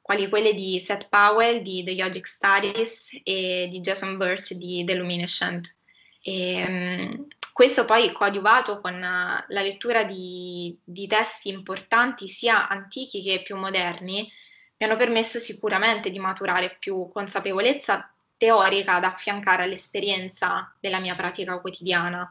[0.00, 4.94] quali quelle di Seth Powell di The Yogic Studies e di Jason Birch di The
[4.94, 5.76] Luminescent.
[6.22, 13.22] E, um, questo poi coadiuvato con uh, la lettura di, di testi importanti sia antichi
[13.22, 14.32] che più moderni,
[14.78, 21.60] mi hanno permesso sicuramente di maturare più consapevolezza teorica da affiancare all'esperienza della mia pratica
[21.60, 22.30] quotidiana.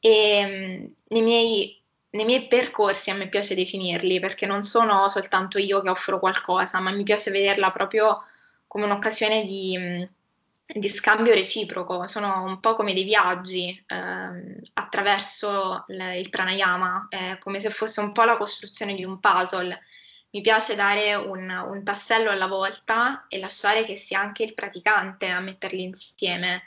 [0.00, 5.58] E mm, nei miei, nei miei percorsi a me piace definirli perché non sono soltanto
[5.58, 8.22] io che offro qualcosa, ma mi piace vederla proprio
[8.66, 10.02] come un'occasione di, mm,
[10.66, 17.58] di scambio reciproco, sono un po' come dei viaggi eh, attraverso il, pranayama, è come
[17.60, 19.80] se fosse un po' la costruzione di un puzzle
[20.30, 25.28] mi piace dare un, un, tassello alla volta e lasciare che sia anche il praticante
[25.28, 26.64] a metterli insieme.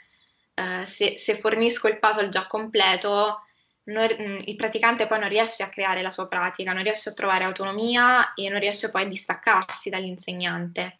[0.54, 3.42] Uh, se, se, fornisco il puzzle già completo,
[3.84, 7.14] non, mm, il praticante poi non riesce a creare la sua pratica, non riesce a
[7.14, 10.98] trovare autonomia e non riesce poi a distaccarsi dall'insegnante.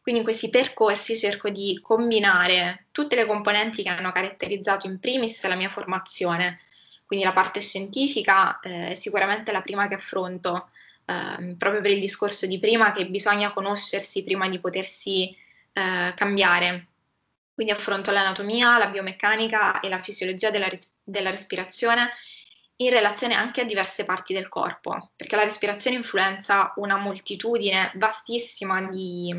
[0.00, 5.46] Quindi in questi percorsi cerco di combinare tutte le componenti che hanno caratterizzato in primis
[5.46, 6.60] la mia formazione.
[7.06, 10.68] Quindi la parte scientifica eh, è sicuramente la prima che affronto,
[11.04, 15.36] eh, proprio per il discorso di prima che bisogna conoscersi prima di potersi
[15.72, 16.88] eh, cambiare.
[17.54, 22.10] Quindi affronto l'anatomia, la biomeccanica e la fisiologia della, ris- della respirazione
[22.76, 28.82] in relazione anche a diverse parti del corpo, perché la respirazione influenza una moltitudine vastissima
[28.82, 29.32] di,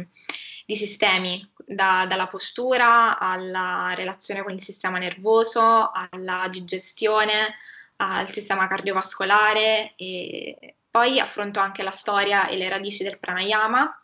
[0.65, 7.55] di sistemi, da, dalla postura alla relazione con il sistema nervoso, alla digestione,
[7.97, 13.99] al sistema cardiovascolare e poi affronto anche la storia e le radici del pranayama.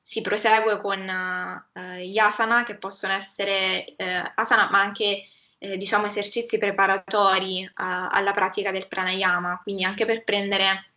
[0.00, 5.24] Si prosegue con eh, gli asana che possono essere eh, asana ma anche
[5.58, 10.90] eh, diciamo esercizi preparatori alla pratica del pranayama, quindi anche per prendere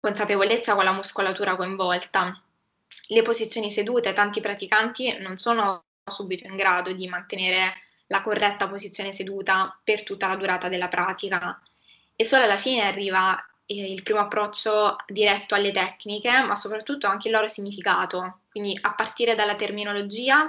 [0.00, 2.42] consapevolezza con la muscolatura coinvolta.
[3.08, 7.74] Le posizioni sedute, tanti praticanti non sono subito in grado di mantenere
[8.08, 11.60] la corretta posizione seduta per tutta la durata della pratica.
[12.14, 17.28] E solo alla fine arriva eh, il primo approccio diretto alle tecniche, ma soprattutto anche
[17.28, 20.48] il loro significato, quindi a partire dalla terminologia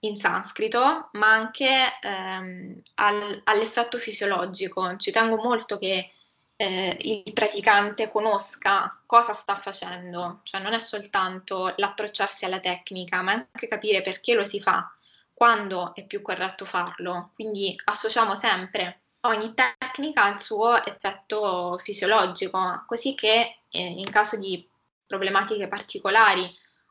[0.00, 4.96] in sanscrito, ma anche ehm, al, all'effetto fisiologico.
[4.96, 6.12] Ci tengo molto che
[6.56, 13.32] eh, il praticante conosca cosa sta facendo, cioè non è soltanto l'approcciarsi alla tecnica, ma
[13.32, 14.92] anche capire perché lo si fa,
[15.42, 17.32] quando è più corretto farlo.
[17.34, 24.64] Quindi associamo sempre ogni tecnica al suo effetto fisiologico, così che eh, in caso di
[25.04, 26.48] problematiche particolari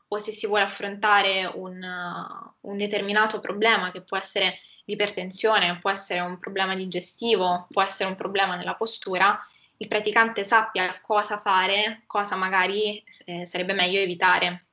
[0.08, 5.88] o se si vuole affrontare un, uh, un determinato problema che può essere l'ipertensione, può
[5.88, 9.40] essere un problema digestivo, può essere un problema nella postura,
[9.78, 14.66] il praticante sappia cosa fare, cosa magari eh, sarebbe meglio evitare.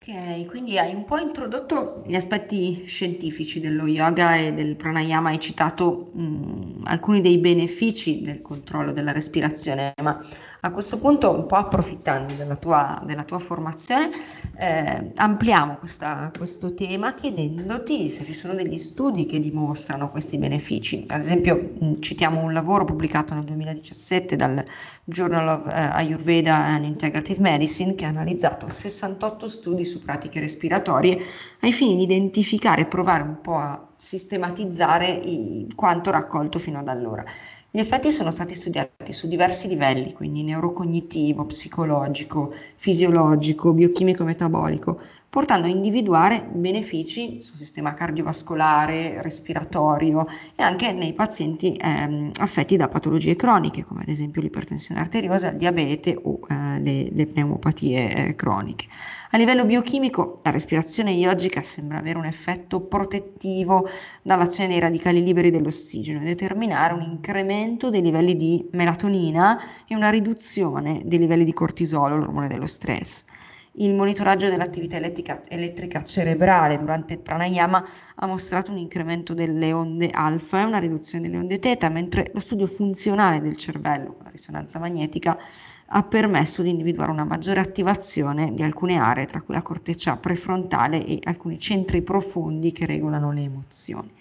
[0.00, 5.40] Ok, quindi hai un po' introdotto gli aspetti scientifici dello yoga e del pranayama, hai
[5.40, 10.16] citato mh, alcuni dei benefici del controllo della respirazione, ma
[10.60, 14.10] a questo punto, un po' approfittando della tua, della tua formazione,
[14.56, 21.04] eh, ampliamo questa, questo tema chiedendoti se ci sono degli studi che dimostrano questi benefici.
[21.08, 24.64] Ad esempio, mh, citiamo un lavoro pubblicato nel 2017 dal
[25.04, 31.18] Journal of uh, Ayurveda and Integrative Medicine che ha analizzato 68 studi su pratiche respiratorie
[31.60, 36.88] ai fini di identificare e provare un po' a sistematizzare i, quanto raccolto fino ad
[36.88, 37.24] allora.
[37.78, 45.66] Gli effetti sono stati studiati su diversi livelli, quindi neurocognitivo, psicologico, fisiologico, biochimico metabolico, portando
[45.66, 50.24] a individuare benefici sul sistema cardiovascolare, respiratorio
[50.56, 55.58] e anche nei pazienti ehm, affetti da patologie croniche, come ad esempio l'ipertensione arteriosa, il
[55.58, 58.86] diabete o eh, le, le, pneumopatie eh, croniche.
[59.32, 63.86] A livello biochimico, la respirazione yogica sembra avere un effetto protettivo
[64.22, 70.08] dall'azione dei radicali liberi dell'ossigeno e determinare un incremento dei livelli di melatonina e una
[70.08, 73.24] riduzione dei livelli di cortisolo, l'ormone dello stress.
[73.80, 77.86] Il monitoraggio dell'attività elettrica, elettrica, cerebrale durante il pranayama
[78.16, 82.40] ha mostrato un incremento delle onde alfa e una riduzione delle onde teta, mentre lo
[82.40, 85.38] studio funzionale del cervello con la risonanza magnetica
[85.90, 91.06] ha permesso di individuare una maggiore attivazione di alcune aree, tra cui la corteccia prefrontale
[91.06, 94.12] e alcuni centri profondi che regolano le emozioni.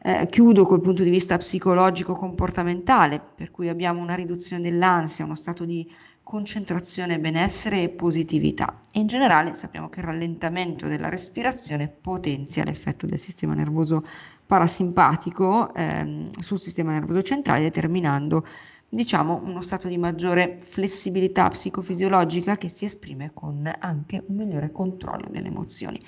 [0.00, 5.64] Eh, chiudo col punto di vista psicologico-comportamentale, per cui abbiamo una riduzione dell'ansia, uno stato
[5.64, 5.90] di
[6.26, 8.80] concentrazione, benessere e positività.
[8.90, 14.02] E in generale sappiamo che il rallentamento della respirazione potenzia l'effetto del sistema nervoso
[14.44, 18.44] parasimpatico ehm, sul sistema nervoso centrale, determinando
[18.88, 25.28] diciamo uno stato di maggiore flessibilità psicofisiologica che si esprime con anche un migliore controllo
[25.30, 26.04] delle emozioni.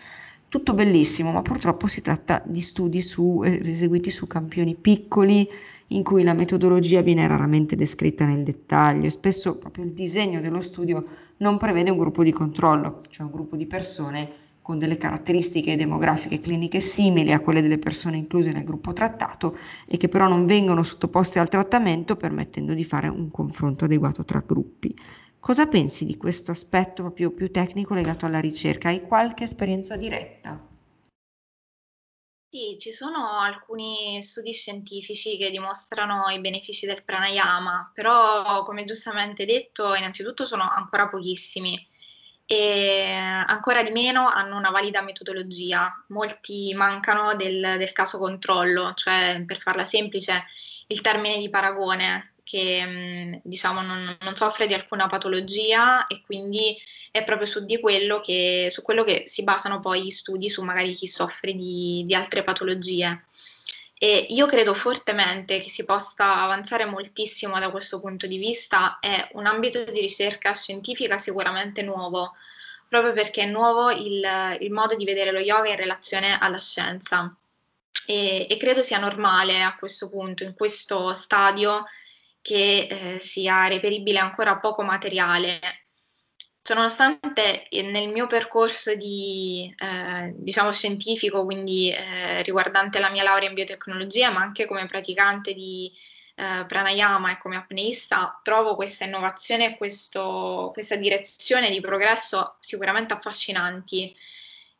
[0.48, 5.48] Tutto bellissimo, ma purtroppo si tratta di studi su, eh, eseguiti su campioni piccoli
[5.88, 10.61] in cui la metodologia viene raramente descritta nel dettaglio e spesso proprio il disegno dello
[10.61, 11.03] studio
[11.38, 16.38] non prevede un gruppo di controllo, cioè un gruppo di persone con delle caratteristiche demografiche
[16.38, 20.83] cliniche simili a quelle delle persone incluse nel gruppo trattato e che però non vengono
[20.83, 24.94] sottoposte al trattamento permettendo di fare un confronto adeguato tra gruppi.
[25.40, 28.88] Cosa pensi di questo aspetto proprio più tecnico legato alla ricerca?
[28.88, 30.63] Hai qualche esperienza diretta?
[32.51, 39.44] Sì, ci sono alcuni studi scientifici che dimostrano i benefici del pranayama, però come giustamente
[39.44, 41.87] detto, innanzitutto sono ancora pochissimi
[42.46, 43.13] e
[43.46, 45.92] ancora di meno hanno una valida metodologia.
[46.09, 50.44] Molti mancano del, del caso controllo, cioè per farla semplice
[50.87, 56.75] il termine di paragone che mm, diciamo non, non, soffre di alcuna patologia e quindi
[57.11, 60.94] è proprio su, quello che, su quello che si basano poi gli studi su magari
[60.94, 63.25] chi soffre di, di altre patologie.
[63.99, 69.29] E io credo fortemente che si possa avanzare moltissimo da questo punto di vista, è
[69.33, 72.33] un ambito di ricerca scientifica sicuramente nuovo,
[72.88, 74.25] proprio perché è nuovo il,
[74.61, 77.37] il modo di vedere lo yoga in relazione alla scienza.
[78.07, 81.85] e, e, credo sia normale a questo punto, in questo stadio,
[82.41, 85.61] che eh, sia reperibile ancora poco materiale.
[86.63, 93.55] Ciononostante nel mio percorso di, eh, diciamo scientifico, quindi eh, riguardante la mia laurea in
[93.55, 95.91] biotecnologia, ma anche come praticante di
[96.35, 103.15] eh, pranayama e come apneista, trovo questa innovazione e questo, questa direzione di progresso sicuramente
[103.15, 104.15] affascinanti.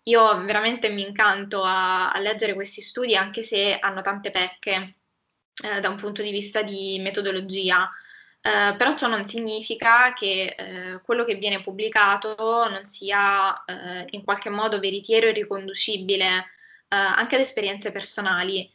[0.05, 4.98] Io veramente mi incanto a, a leggere questi studi anche se hanno tante pecche
[5.65, 7.89] eh, da un punto di vista di metodologia.
[8.41, 14.23] Uh, però ciò non significa che uh, quello che viene pubblicato non sia uh, in
[14.25, 16.27] qualche modo veritiero e riconducibile
[16.91, 18.71] anche ad esperienze personali.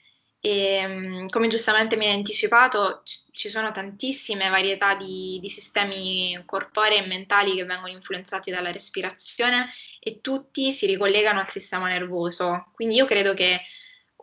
[0.46, 6.38] E, um, come giustamente mi hai anticipato, c- ci sono tantissime varietà di, di, sistemi
[6.46, 9.70] corporei e mentali che vengono influenzati dalla respirazione
[10.02, 12.72] e tutti si ricollegano al sistema nervoso.
[12.74, 13.62] Quindi io credo che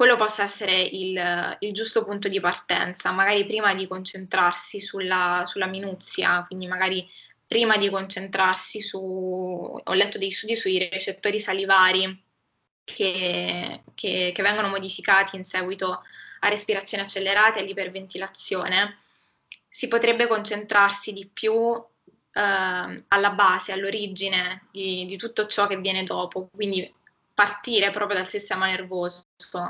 [0.00, 5.66] quello possa essere il, il giusto punto di partenza, magari prima di concentrarsi sulla, sulla
[5.66, 7.06] minuzia, quindi magari
[7.46, 12.18] prima di concentrarsi su, ho letto dei studi sui recettori salivari
[12.82, 16.02] che, che, che vengono modificati in seguito
[16.40, 18.96] a respirazione accelerata e all'iperventilazione,
[19.68, 26.04] si potrebbe concentrarsi di più eh, alla base, all'origine di, di, tutto ciò che viene
[26.04, 26.90] dopo, quindi
[27.40, 29.24] partire proprio dal sistema nervoso,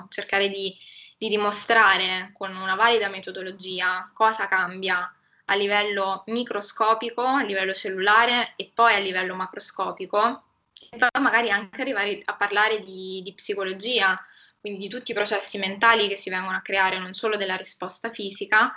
[0.08, 0.76] cercare di,
[1.16, 5.08] di dimostrare con una valida metodologia cosa cambia
[5.44, 10.42] a livello microscopico, a livello cellulare e poi a livello macroscopico
[10.90, 14.20] e poi magari anche arrivare a parlare di, di psicologia,
[14.58, 18.10] quindi di tutti i processi mentali che si vengono a creare, non solo della risposta
[18.10, 18.74] fisica.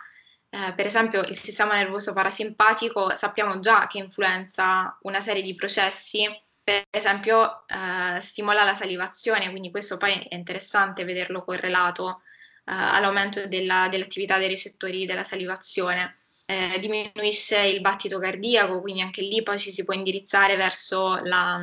[0.49, 6.27] Eh, per esempio il sistema nervoso parasimpatico sappiamo già che influenza una serie di processi,
[6.63, 12.21] per esempio eh, stimola la salivazione, quindi questo poi è interessante vederlo correlato
[12.65, 16.15] eh, all'aumento della, dell'attività dei recettori della salivazione.
[16.45, 21.59] Eh, diminuisce il battito cardiaco, quindi anche lì poi ci si può indirizzare verso la,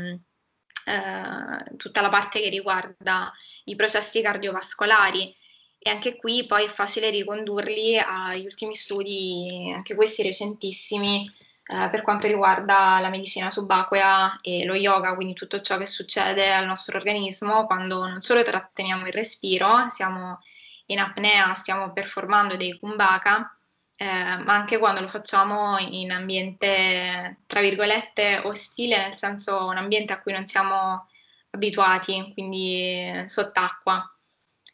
[0.87, 3.33] eh, tutta la parte che riguarda
[3.65, 5.35] i processi cardiovascolari
[5.79, 11.31] e anche qui poi è facile ricondurli agli ultimi studi, anche questi recentissimi,
[11.73, 16.53] eh, per quanto riguarda la medicina subacquea e lo yoga, quindi tutto ciò che succede
[16.53, 20.41] al nostro organismo quando non solo tratteniamo il respiro, siamo
[20.87, 23.57] in apnea, stiamo performando dei kumbhaka,
[23.97, 30.12] eh, ma anche quando lo facciamo in ambiente, tra virgolette, ostile, nel senso un ambiente
[30.12, 31.07] a cui non siamo
[31.51, 34.12] abituati, quindi sott'acqua.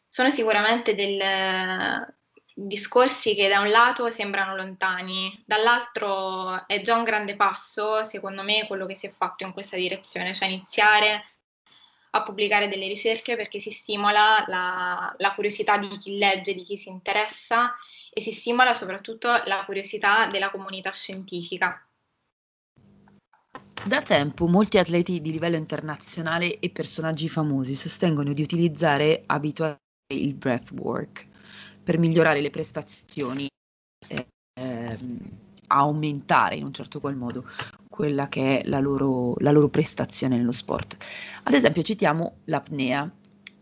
[0.07, 1.17] Sono sicuramente dei
[2.59, 8.65] discorsi che da un lato sembrano lontani, dall'altro è già un grande passo, secondo me,
[8.65, 11.23] quello che si è fatto in questa direzione, cioè iniziare
[12.11, 16.77] a pubblicare delle ricerche perché si stimola la, la curiosità di chi legge, di chi
[16.77, 17.75] si interessa
[18.11, 21.79] e si stimola soprattutto la curiosità della comunità scientifica.
[23.85, 30.33] Da tempo molti atleti di livello internazionale e personaggi famosi sostengono di utilizzare abitualmente il
[30.33, 31.27] breathwork
[31.87, 33.47] per migliorare le prestazioni,
[34.09, 34.27] eh,
[34.59, 35.19] ehm,
[35.67, 37.45] aumentare in un certo qual modo
[37.87, 40.97] quella che è la loro, la loro prestazione nello sport.
[41.43, 43.09] Ad esempio citiamo l'apnea,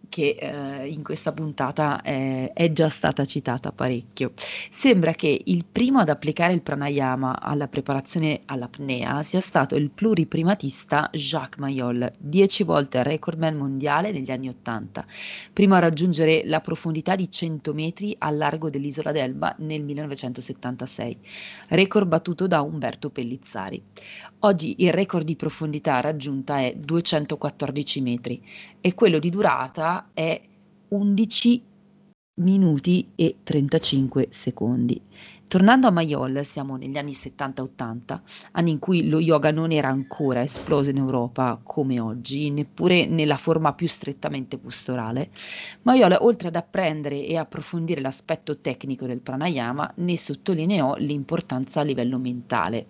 [0.10, 4.34] che eh, in questa puntata è, è, già stata citata parecchio.
[4.70, 11.10] Sembra che il primo ad applicare il pranayama alla preparazione all'apnea sia stato il pluriprimatista
[11.12, 15.06] Jacques Mayol, dieci volte recordman mondiale negli anni Ottanta,
[15.54, 21.18] primo a raggiungere la profondità di 100 metri al largo dell'isola d'Elba nel 1976,
[21.70, 23.82] record battuto da Umberto Pellizzari.
[24.40, 28.44] Oggi il record di profondità raggiunta è 214 metri
[28.80, 30.42] e quello di durata è
[30.90, 31.64] 11
[32.38, 35.02] minuti e 35 secondi.
[35.48, 38.20] Tornando a Mayol, siamo negli anni 70-80,
[38.54, 43.38] anni in cui lo yoga non era ancora esploso in Europa come oggi, neppure nella
[43.38, 45.30] forma più strettamente posturale.
[45.84, 52.18] Mayol, oltre ad apprendere e approfondire l'aspetto tecnico del pranayama, ne sottolineò l'importanza a livello
[52.18, 52.88] mentale.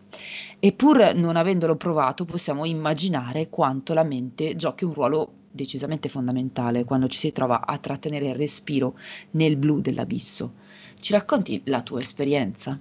[0.58, 6.84] E pur non avendolo provato, possiamo immaginare quanto la mente giochi un ruolo decisamente fondamentale
[6.84, 8.98] quando ci si trova a trattenere il respiro
[9.32, 10.54] nel blu dell'abisso.
[11.00, 12.80] Ci racconti la tua esperienza?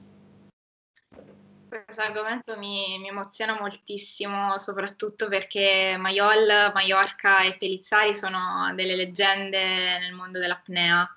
[1.69, 9.99] Questo argomento mi, mi, emoziona moltissimo, soprattutto perché Maiol, Maiorca e Pelizzari sono delle leggende
[9.99, 11.09] nel mondo dell'apnea.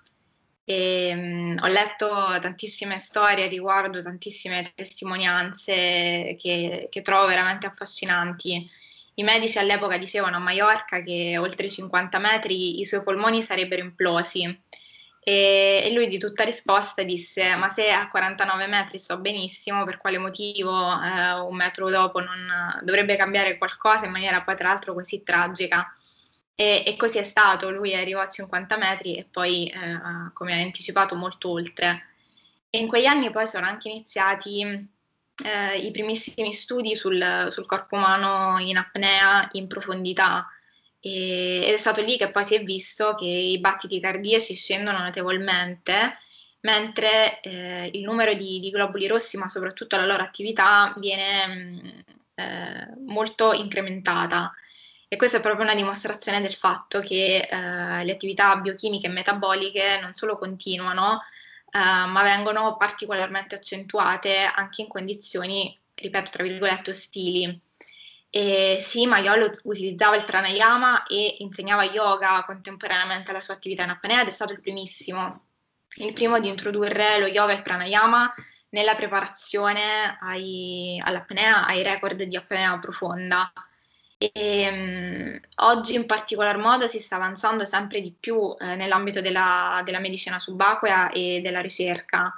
[0.64, 2.08] E, um, ho letto
[2.42, 8.70] tantissime storie riguardo, tantissime testimonianze che, che trovo veramente affascinanti
[9.20, 13.82] I medici all'epoca dicevano a Maiorca che oltre i 50 metri i suoi polmoni sarebbero
[13.82, 14.62] implosi.
[15.20, 20.20] E, lui di tutta risposta disse: Ma se a 49 metri sto benissimo, per quale
[20.20, 22.48] motivo eh, un metro dopo non
[22.84, 25.92] dovrebbe cambiare qualcosa in maniera poi tra l'altro così tragica?
[26.54, 30.62] E, e così è stato, lui arrivò a 50 metri e poi, eh, come ha
[30.62, 32.04] anticipato, molto oltre.
[32.70, 34.96] E in quegli anni poi sono anche iniziati
[35.44, 40.48] eh, i primissimi studi sul, sul, corpo umano in apnea in profondità.
[41.00, 45.00] E, ed è stato lì che poi si è visto che i battiti cardiaci scendono
[45.00, 46.18] notevolmente
[46.62, 52.04] mentre eh, il numero di, di, globuli rossi ma soprattutto la loro attività viene mh,
[52.36, 54.54] eh, molto incrementata.
[55.10, 60.00] E questa è proprio una dimostrazione del fatto che eh, le attività biochimiche e metaboliche
[60.02, 61.22] non solo continuano
[61.72, 67.62] uh, ma vengono particolarmente accentuate anche in condizioni, ripeto, tra virgolette, ostili.
[68.30, 74.22] E sì, Maiolo utilizzava il pranayama e insegnava yoga contemporaneamente alla sua attività in apnea
[74.22, 75.48] ed è stato il primissimo,
[75.98, 78.34] il primo ad introdurre lo yoga e il pranayama
[78.70, 83.52] nella preparazione ai, all'apnea, ai record di apnea profonda.
[84.20, 89.82] E, um, oggi in particolar modo si sta avanzando sempre di più eh, nell'ambito della,
[89.86, 92.34] della, medicina subacquea e della ricerca.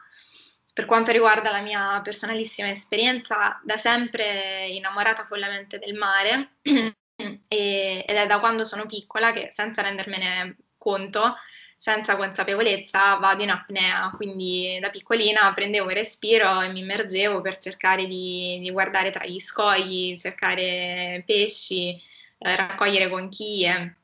[0.74, 8.16] Per quanto riguarda la mia personalissima esperienza, da sempre innamorata follemente del mare e, ed
[8.16, 11.36] è da quando sono piccola che senza rendermene conto
[11.80, 17.58] senza consapevolezza vado in apnea, quindi da piccolina prendevo il respiro e mi immergevo per
[17.58, 21.92] cercare di, di guardare tra gli scogli, cercare pesci,
[22.38, 23.96] eh, raccogliere conchiglie.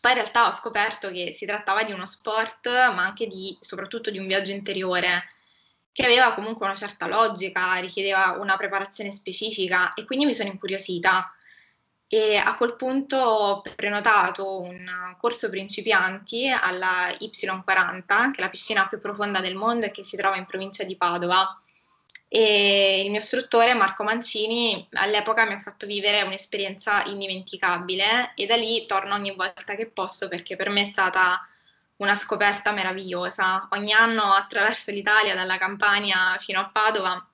[0.00, 4.10] Poi in realtà ho scoperto che si trattava di uno sport, ma anche di, soprattutto
[4.10, 5.26] di un viaggio interiore,
[5.92, 11.32] che aveva comunque una certa logica, richiedeva una preparazione specifica e quindi mi sono incuriosita
[12.14, 18.86] e a quel punto ho prenotato un corso principianti alla Y40, che è la piscina
[18.86, 21.58] più profonda del mondo e che si trova in provincia di Padova.
[22.28, 28.56] E il mio istruttore Marco Mancini all'epoca mi ha fatto vivere un'esperienza indimenticabile e da
[28.56, 31.40] lì torno ogni volta che posso perché per me è stata
[31.96, 33.68] una scoperta meravigliosa.
[33.70, 37.26] Ogni anno attraverso l'Italia, dalla Campania fino a Padova,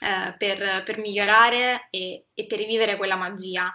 [0.00, 3.72] eh, per, per, migliorare e, e per rivivere quella magia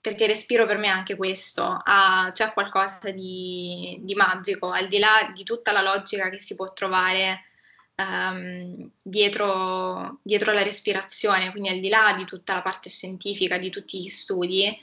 [0.00, 4.98] perché respiro per me è anche questo, ah, c'è qualcosa di, di, magico, al di
[4.98, 7.44] là di tutta la logica che si può trovare
[7.96, 13.68] um, dietro, dietro la respirazione, quindi al di là di tutta la parte scientifica, di
[13.68, 14.74] tutti gli studi,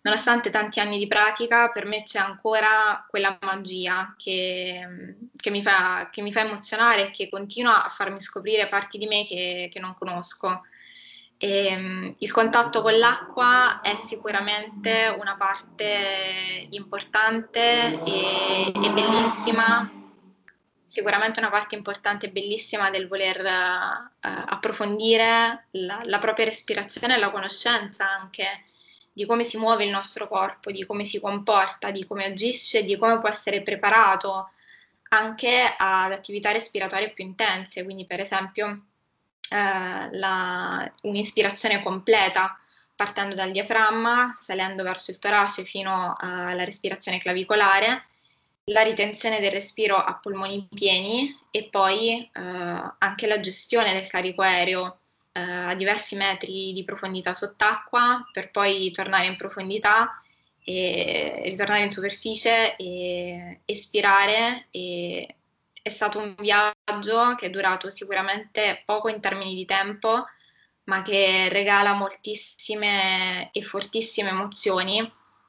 [0.00, 6.08] nonostante tanti anni di pratica, per me c'è ancora quella magia che, che, mi, fa,
[6.10, 9.80] che mi, fa, emozionare e che continua a farmi scoprire parti di me che, che
[9.80, 10.62] non conosco.
[11.44, 19.92] E, ehm, il contatto con l'acqua è sicuramente una parte importante e, e, bellissima,
[20.86, 27.18] sicuramente una parte importante e bellissima del voler uh, approfondire la, la, propria respirazione e
[27.18, 28.64] la conoscenza anche
[29.12, 32.96] di come si muove il nostro corpo, di come si comporta, di come agisce, di
[32.96, 34.48] come può essere preparato
[35.10, 38.93] anche ad attività respiratorie più intense, quindi per esempio eh,
[39.56, 42.58] la, un'ispirazione completa
[42.96, 48.06] partendo dal diaframma, salendo verso il torace fino alla respirazione clavicolare,
[48.68, 52.40] la ritenzione del respiro a polmoni pieni e poi eh,
[52.98, 55.00] anche la gestione del carico aereo
[55.32, 60.22] eh, a diversi metri di profondità sott'acqua per poi tornare in profondità
[60.64, 65.34] e ritornare in superficie e espirare e
[65.84, 70.24] è stato un viaggio che è durato sicuramente poco in termini di tempo,
[70.84, 75.00] ma che regala moltissime e fortissime emozioni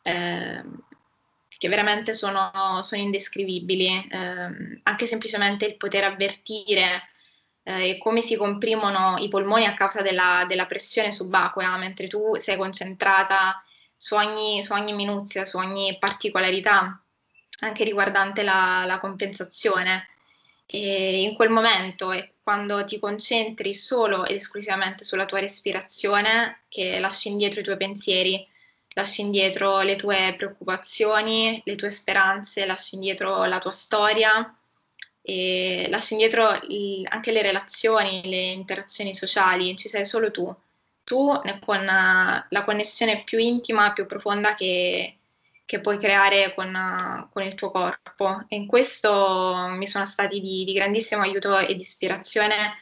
[0.03, 0.61] eh,
[1.57, 4.09] che veramente sono, sono indescrivibili.
[4.11, 7.11] Eh, anche semplicemente il poter avvertire
[7.63, 12.57] eh, come si comprimono i polmoni a causa della, della, pressione subacquea, mentre tu sei
[12.57, 13.63] concentrata
[13.95, 17.01] su ogni, su ogni minuzia, su ogni particolarità,
[17.61, 20.09] anche riguardante la, la compensazione.
[20.65, 26.99] E in quel momento è quando ti concentri solo ed esclusivamente sulla tua respirazione che
[26.99, 28.47] lasci indietro i tuoi pensieri,
[28.89, 34.55] lasci indietro le tue preoccupazioni, le tue speranze, lasci indietro la tua storia
[35.21, 40.55] e lasci indietro il, anche le relazioni, le interazioni sociali, ci sei solo tu,
[41.03, 45.17] tu con la connessione più intima, più profonda che,
[45.65, 48.45] che puoi creare con, con, il tuo corpo.
[48.47, 52.75] E in questo mi sono stati di, di grandissimo aiuto e di ispirazione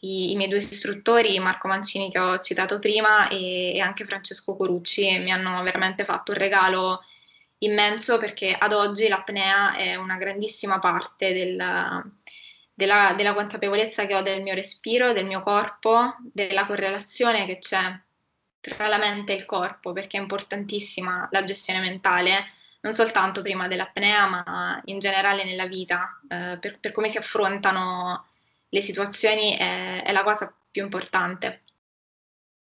[0.00, 4.56] i, i, miei due istruttori, Marco Mancini che ho citato prima e, e anche Francesco
[4.56, 7.02] Corucci, mi hanno veramente fatto un regalo
[7.58, 11.56] immenso perché ad oggi l'apnea è una grandissima parte del,
[12.74, 18.02] della, della, consapevolezza che ho del mio respiro, del mio corpo, della correlazione che c'è
[18.72, 22.44] tra la mente e il corpo, perché è importantissima la gestione mentale,
[22.80, 28.26] non soltanto prima dell'apnea, ma in generale nella vita, eh, per, per, come si affrontano
[28.68, 31.62] le situazioni è, è la cosa più importante.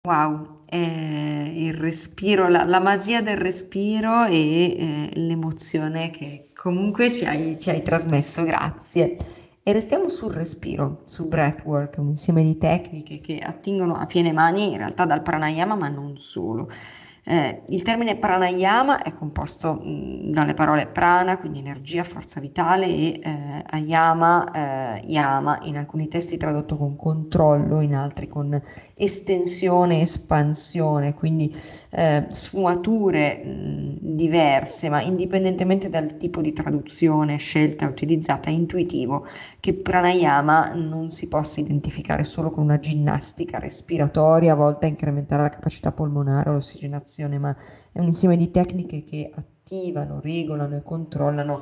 [0.07, 7.25] Wow, eh, il respiro, la, la, magia del respiro e eh, l'emozione che comunque ci
[7.25, 9.17] hai, ci hai, trasmesso, grazie.
[9.67, 14.71] E restiamo sul respiro, sul breathwork, un insieme di tecniche che attingono a piene mani
[14.73, 16.69] in realtà dal pranayama, ma non solo.
[17.23, 23.19] Eh, il termine pranayama è composto mh, dalle parole prana, quindi energia, forza vitale, e
[23.23, 24.51] eh, ayama,
[24.99, 28.61] eh, yama, in alcuni testi tradotto con controllo, in altri con
[28.93, 31.51] estensione, espansione, quindi
[31.95, 39.25] eh, sfumature mh, diverse, ma indipendentemente dal tipo di traduzione scelta utilizzata, è intuitivo
[39.59, 45.49] che pranayama non si possa identificare solo con una ginnastica respiratoria volta a incrementare la
[45.49, 47.55] capacità polmonare o l'ossigenazione, ma
[47.91, 51.61] è un insieme di tecniche che attivano, regolano e controllano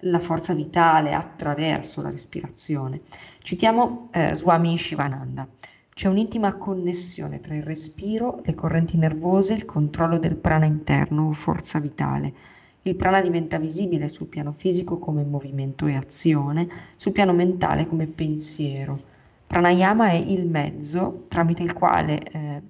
[0.00, 3.00] la forza vitale attraverso la respirazione.
[3.42, 5.46] Citiamo eh, Swami Shivananda.
[5.94, 11.32] C'è un'intima connessione tra il respiro, le correnti nervose il controllo del prana interno o
[11.32, 12.34] forza vitale.
[12.82, 16.66] Il prana diventa visibile sul piano fisico come movimento e azione,
[16.96, 18.98] sul piano mentale come pensiero.
[19.46, 22.62] Pranayama è il mezzo tramite il quale eh,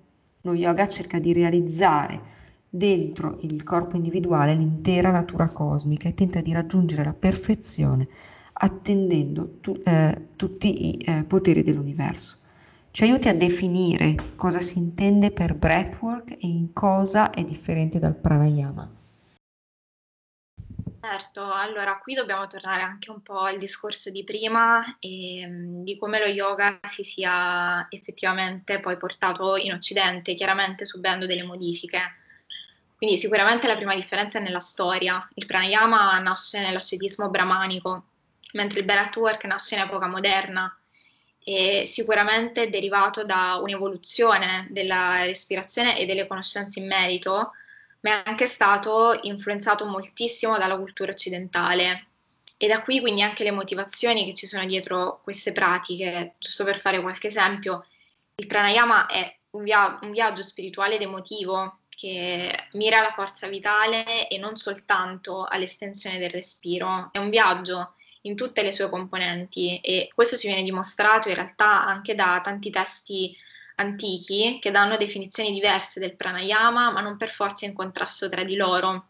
[0.43, 2.21] lo yoga cerca di realizzare
[2.69, 8.07] dentro il corpo individuale l'intera natura cosmica e tenta di raggiungere la perfezione
[8.53, 12.43] attendendo tu, eh, tutti i eh, poteri dell'universo.
[12.95, 18.15] Ci aiuti a definire cosa si intende per breathwork e in cosa è differente dal
[18.15, 18.89] pranayama.
[21.01, 25.99] Certo, allora qui dobbiamo tornare anche un po' al discorso di prima e mm, di
[25.99, 31.99] come lo yoga si sia effettivamente poi portato in Occidente, chiaramente subendo delle modifiche.
[32.97, 35.29] Quindi sicuramente la prima differenza è nella storia.
[35.35, 38.05] Il pranayama nasce nell'ascetismo brahmanico,
[38.53, 40.79] mentre il breathwork nasce in epoca moderna
[41.45, 47.53] e sicuramente è derivato da un'evoluzione della respirazione e delle conoscenze in merito
[48.05, 52.09] ma è anche stato influenzato moltissimo dalla cultura occidentale.
[52.57, 56.35] E da qui quindi anche le motivazioni che ci sono dietro queste pratiche.
[56.39, 57.87] Giusto per fare qualche esempio,
[58.37, 64.29] il pranayama è un, via- un viaggio spirituale ed emotivo che mira alla forza vitale
[64.29, 67.09] e non soltanto all'estensione del respiro.
[67.11, 67.95] È un viaggio
[68.27, 72.71] in tutte le sue componenti e questo ci viene dimostrato in realtà anche da tanti
[72.71, 73.37] testi
[73.77, 78.57] antichi che danno definizioni diverse del pranayama, ma non per forza in contrasto tra di
[78.57, 79.09] loro.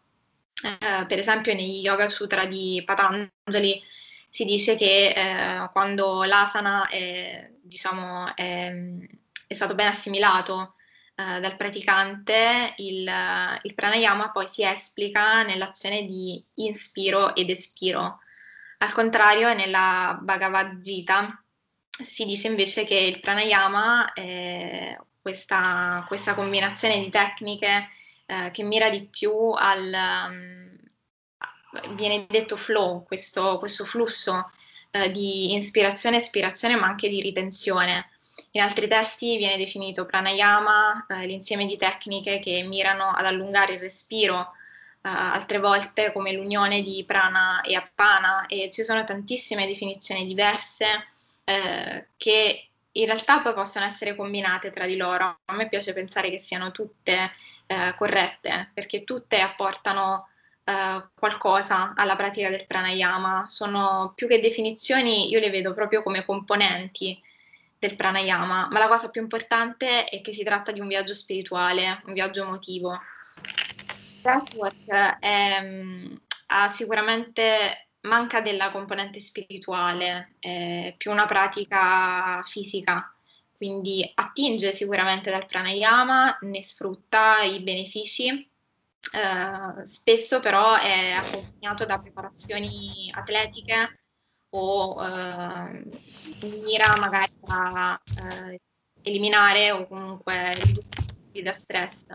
[0.63, 3.83] Eh, per esempio, negli Yoga Sutra di Patanjali
[4.29, 8.73] si dice che eh, quando l'asana è, diciamo, è,
[9.47, 10.75] è stato ben assimilato
[11.17, 13.09] eh, dal praticante, il,
[13.63, 18.21] il, pranayama poi si esplica nell'azione di inspiro ed espiro.
[18.79, 21.43] Al contrario, nella Bhagavad Gita
[21.89, 27.89] si dice invece che il pranayama è questa, questa combinazione di tecniche
[28.27, 29.93] eh, che mira di più al,
[30.29, 34.51] um, viene detto flow, questo, questo flusso
[34.91, 38.11] eh, di ispirazione, espirazione, ma anche di ritenzione.
[38.53, 43.81] In altri testi viene definito pranayama, eh, l'insieme di tecniche che mirano ad allungare il
[43.81, 44.53] respiro,
[45.11, 50.87] altre volte come l'unione di prana e appana e ci sono tantissime definizioni diverse
[51.45, 55.41] eh, che in realtà poi possono essere combinate tra di loro.
[55.45, 57.33] A me piace pensare che siano tutte
[57.67, 60.29] eh, corrette, perché tutte apportano
[60.65, 63.47] eh, qualcosa alla pratica del pranayama.
[63.49, 67.21] Sono più che definizioni, io le vedo proprio come componenti
[67.79, 72.01] del pranayama, ma la cosa più importante è che si tratta di un viaggio spirituale,
[72.07, 72.99] un viaggio emotivo.
[74.25, 75.19] Breathwork
[75.61, 76.15] mm,
[76.47, 83.15] ha sicuramente manca della componente spirituale, è più una pratica fisica,
[83.55, 91.99] quindi attinge sicuramente dal pranayama, ne sfrutta i benefici, eh, spesso però è accompagnato da
[91.99, 94.01] preparazioni atletiche
[94.51, 95.85] o eh,
[96.63, 98.01] mira magari a
[98.51, 98.61] eh,
[99.03, 102.07] eliminare o comunque ridurre da stress.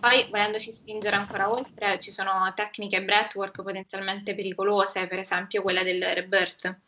[0.00, 6.02] Poi, volendoci spingere ancora oltre, ci sono tecniche breathwork potenzialmente pericolose, per esempio quella del
[6.02, 6.80] rebirth,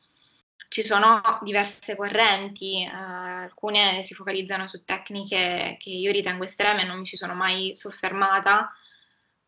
[0.69, 7.01] ci sono diverse correnti, eh, alcune si focalizzano su tecniche che io ritengo estreme non
[7.01, 8.73] mi ci sono mai soffermata,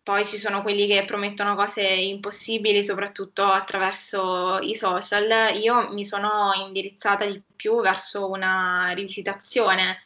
[0.02, 5.56] poi ci sono quelli che promettono cose impossibili, soprattutto attraverso i social.
[5.56, 10.02] Io mi sono indirizzata di più verso una rivisitazione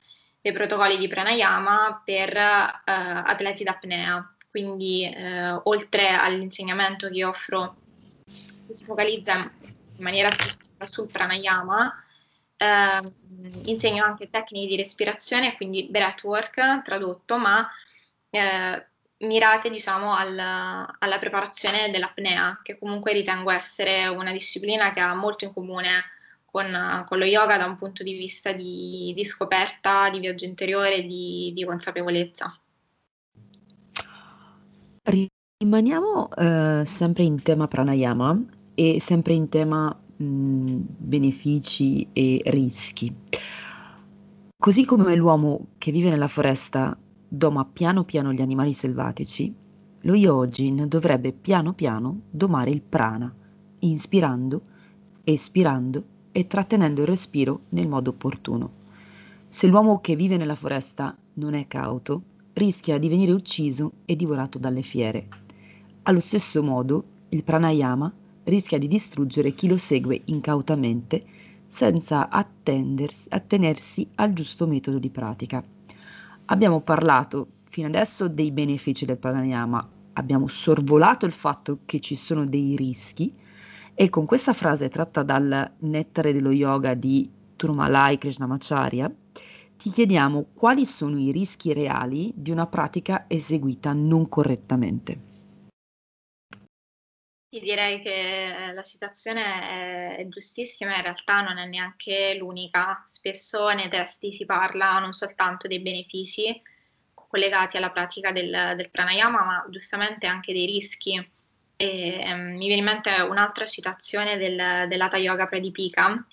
[0.49, 4.34] dei protocolli di pranayama per eh, atleti d'apnea.
[4.51, 7.76] Quindi, eh, oltre all'insegnamento che offro,
[8.66, 10.28] che si focalizza in maniera
[10.90, 12.03] sul pranayama,
[12.57, 13.12] eh,
[13.64, 17.68] insegno anche tecniche di respirazione, quindi breathwork tradotto, ma
[18.30, 18.86] eh,
[19.18, 25.44] mirate diciamo al, alla preparazione dell'apnea, che comunque ritengo essere una disciplina che ha molto
[25.44, 26.16] in comune
[26.51, 31.03] con, con lo yoga da un punto di vista di, di scoperta, di viaggio interiore,
[31.03, 32.59] di, di consapevolezza.
[35.61, 38.44] Rimaniamo eh, sempre in tema pranayama
[38.74, 43.14] e sempre in tema mh, benefici e rischi.
[44.57, 46.96] Così come l'uomo che vive nella foresta
[47.28, 49.55] doma piano piano gli animali selvatici,
[50.03, 53.32] lo yogin dovrebbe piano piano domare il prana,
[53.80, 54.62] inspirando,
[55.24, 56.05] espirando
[56.39, 58.70] e trattenendo il respiro nel modo opportuno.
[59.49, 62.22] Se l'uomo che vive nella foresta non è cauto,
[62.53, 65.26] rischia di venire ucciso e divorato dalle fiere.
[66.05, 68.14] Allo stesso modo, il pranayama
[68.45, 71.24] rischia di distruggere chi lo segue incautamente
[71.66, 75.61] senza attenersi al giusto metodo di pratica.
[76.45, 82.47] Abbiamo parlato fino adesso dei benefici del pranayama, abbiamo sorvolato il fatto che ci sono
[82.47, 83.34] dei rischi
[84.01, 89.12] e con questa frase tratta dal Nettare dello Yoga di Turmalai Krishnamacharya
[89.76, 95.18] ti chiediamo quali sono i rischi reali di una pratica eseguita non correttamente.
[97.51, 103.03] Sì, direi che la citazione è, è giustissima, in realtà non è neanche l'unica.
[103.05, 106.62] Spesso nei testi si parla non soltanto dei benefici
[107.14, 111.36] collegati alla pratica del, del pranayama, ma giustamente anche dei rischi.
[111.81, 116.26] E, um, mi viene in mente un'altra citazione del, dell'Ata Yoga Pradipika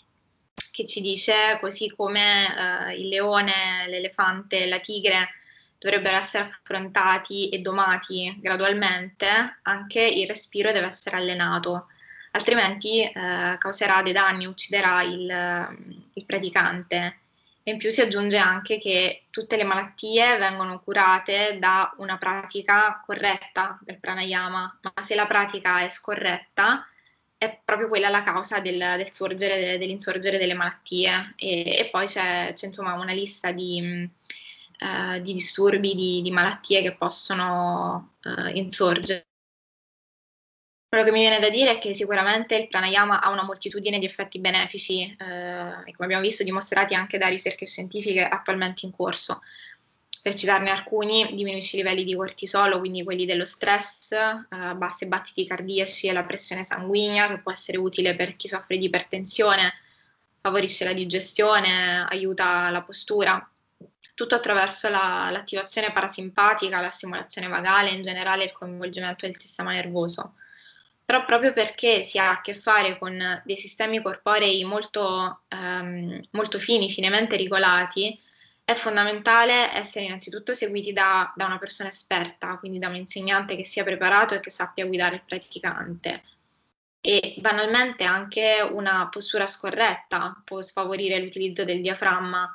[0.72, 5.30] che ci dice così come uh, il leone, l'elefante, la tigre
[5.78, 11.90] dovrebbero essere affrontati e domati gradualmente, anche il respiro deve essere allenato,
[12.32, 17.20] altrimenti eh, causerà dei danni, ucciderà il, il praticante.
[17.68, 23.02] E in più si aggiunge anche che tutte le malattie vengono curate da una pratica
[23.04, 26.86] corretta del pranayama, ma se la pratica è scorretta
[27.38, 31.34] è proprio quella la causa del, del sorgere, dell'insorgere delle malattie.
[31.38, 34.10] E, e poi c'è, c'è, insomma una lista di,
[34.78, 39.26] eh, di disturbi, di, di, malattie che possono eh, insorgere.
[40.88, 44.06] Quello che mi viene da dire è che sicuramente il pranayama ha una moltitudine di
[44.06, 45.26] effetti benefici eh,
[45.86, 49.42] e come abbiamo visto dimostrati anche da ricerche scientifiche attualmente in corso.
[50.22, 55.46] Per citarne alcuni, diminuisce i livelli di cortisolo, quindi quelli dello stress, eh, bassi battiti
[55.46, 59.74] cardiaci e la pressione sanguigna, che può essere utile per chi soffre di ipertensione,
[60.42, 63.52] favorisce la digestione, aiuta la postura,
[64.16, 70.36] tutto attraverso la, l'attivazione parasimpatica, la stimolazione vagale, in generale il coinvolgimento del sistema nervoso.
[71.06, 76.60] Però proprio perché si ha a che fare con dei sistemi corporei molto, ehm, molto
[76.60, 78.20] fini, finemente regolati,
[78.64, 83.64] è fondamentale essere innanzitutto seguiti da, da, una persona esperta, quindi da un insegnante che
[83.64, 86.24] sia preparato e che sappia guidare il praticante.
[87.00, 92.52] E banalmente anche una postura scorretta può sfavorire l'utilizzo del diaframma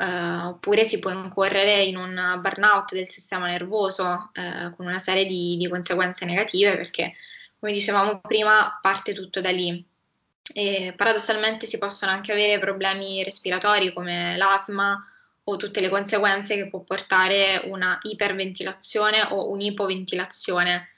[0.00, 5.24] Uh, oppure si può incorrere in un burnout del sistema nervoso uh, con una serie
[5.26, 7.14] di, di, conseguenze negative perché,
[7.58, 9.84] come dicevamo prima, parte tutto da lì.
[10.52, 14.98] E paradossalmente si possono anche avere problemi respiratori come l'asma
[15.44, 20.88] o tutte le conseguenze che può portare una iperventilazione o un'ipoventilazione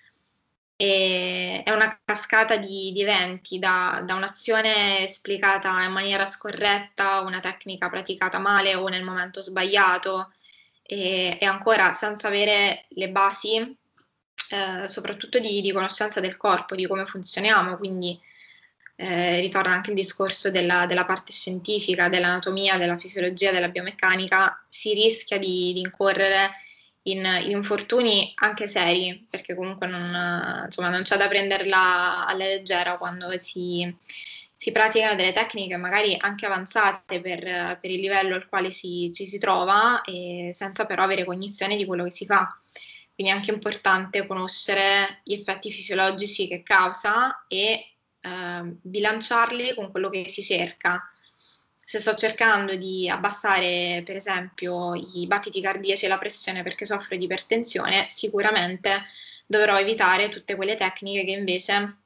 [0.80, 7.38] e è una cascata di, di eventi, da, da, un'azione esplicata in maniera scorretta, una
[7.38, 10.32] tecnica praticata male o nel momento sbagliato
[10.82, 13.76] e, e ancora senza avere le basi,
[14.50, 18.18] eh, soprattutto di, di, conoscenza del corpo, di come funzioniamo, quindi
[18.96, 24.92] eh, ritorna anche il discorso della, della, parte scientifica, dell'anatomia, della fisiologia, della biomeccanica, si
[24.92, 26.50] rischia di, di incorrere
[27.02, 32.96] in, in, infortuni anche seri, perché comunque non, insomma, non c'è da prenderla alla leggera
[32.96, 33.96] quando si,
[34.56, 39.26] si praticano delle tecniche magari anche avanzate per, per il livello al quale si, ci
[39.26, 40.02] si trova,
[40.52, 42.54] senza però avere cognizione di quello che si fa.
[43.20, 50.08] Quindi è anche importante conoscere gli effetti fisiologici che causa e eh, bilanciarli con quello
[50.08, 51.06] che si cerca.
[51.84, 57.14] Se sto cercando di abbassare, per esempio, i battiti cardiaci e la pressione perché soffro
[57.14, 59.04] di ipertensione, sicuramente
[59.44, 61.96] dovrò evitare tutte quelle tecniche che invece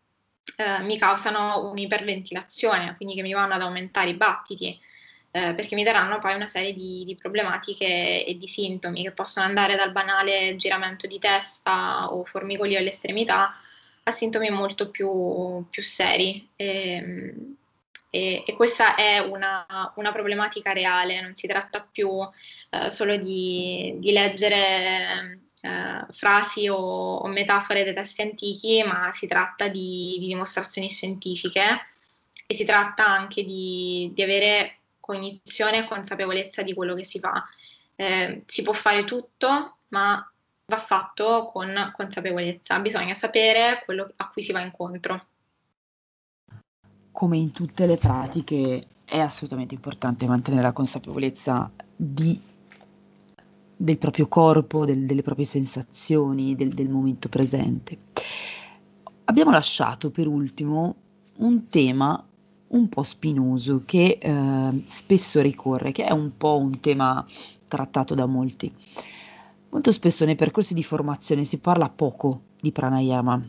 [0.56, 4.76] eh, mi causano un'iperventilazione, quindi che mi vanno ad aumentare i battiti
[5.37, 9.45] eh, perché mi daranno poi una serie di, di, problematiche e di sintomi che possono
[9.45, 13.53] andare dal banale giramento di testa o formigolio all'estremità
[14.05, 16.51] a sintomi molto più, più seri.
[16.55, 17.57] E, ehm,
[18.11, 19.66] e, e, questa è una,
[19.97, 22.11] una, problematica reale, non si tratta più
[22.70, 29.26] eh, solo di, di leggere eh, frasi o, o, metafore dei testi antichi, ma si
[29.26, 31.87] tratta di, di, dimostrazioni scientifiche
[32.47, 37.44] e si tratta anche di, di avere cognizione e consapevolezza di quello che si fa.
[37.94, 40.26] Eh, si può fare tutto, ma
[40.66, 45.26] va fatto con consapevolezza, bisogna sapere quello a cui si va incontro.
[47.12, 52.40] Come in tutte le pratiche è assolutamente importante mantenere la consapevolezza di,
[53.76, 57.98] del proprio corpo, del, delle proprie sensazioni, del, del momento presente.
[59.26, 60.96] Abbiamo lasciato per ultimo
[61.36, 62.26] un tema
[62.75, 67.25] un po' spinoso che eh, spesso ricorre, che è un po' un tema
[67.68, 68.72] trattato da molti.
[69.70, 73.43] Molto spesso nei percorsi di formazione si parla poco di pranayama,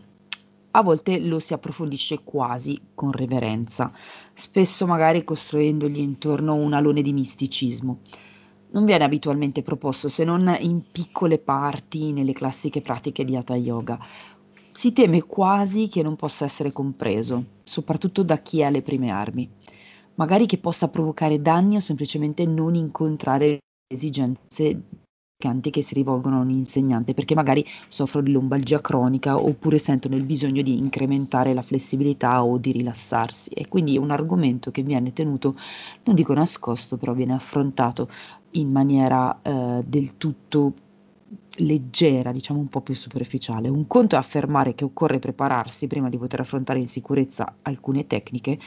[0.78, 3.94] a volte lo si approfondisce quasi con reverenza,
[4.34, 8.00] spesso magari costruendogli intorno un alone di misticismo.
[8.72, 13.98] Non viene abitualmente proposto se non in piccole parti nelle classiche pratiche di Hatha Yoga,
[14.76, 19.50] si teme quasi che non possa essere compreso, soprattutto da chi ha le prime armi.
[20.16, 24.84] Magari che possa provocare danni o semplicemente non incontrare le esigenze
[25.38, 30.24] che si rivolgono a un insegnante perché magari soffrono di lombalgia cronica oppure sentono il
[30.24, 35.14] bisogno di incrementare la flessibilità o di rilassarsi e quindi è un argomento che viene
[35.14, 35.56] tenuto,
[36.06, 38.10] non dico nascosto, però viene affrontato
[38.52, 40.74] in maniera eh, del tutto
[41.58, 43.70] leggera, diciamo un po' più superficiale.
[43.70, 48.60] Un conto è affermare che occorre prepararsi prima di poter affrontare in sicurezza alcune tecniche,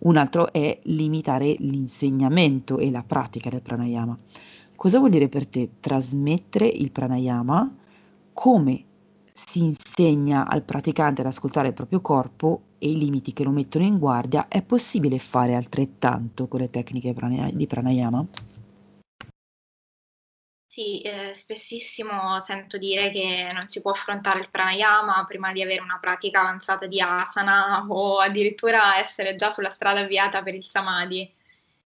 [0.00, 4.16] un altro è limitare l'insegnamento e la pratica del pranayama.
[4.76, 7.76] Cosa vuol dire per te trasmettere il pranayama?
[8.32, 8.84] Come
[9.32, 13.84] si insegna al praticante ad ascoltare il proprio corpo e i limiti che lo mettono
[13.84, 14.48] in guardia?
[14.48, 17.14] È possibile fare altrettanto con le tecniche
[17.52, 18.26] di pranayama?
[20.72, 25.82] Sì, eh, spessissimo sento dire che non si può affrontare il pranayama prima di avere
[25.82, 31.30] una pratica avanzata di asana o addirittura essere già sulla strada avviata per il samadhi.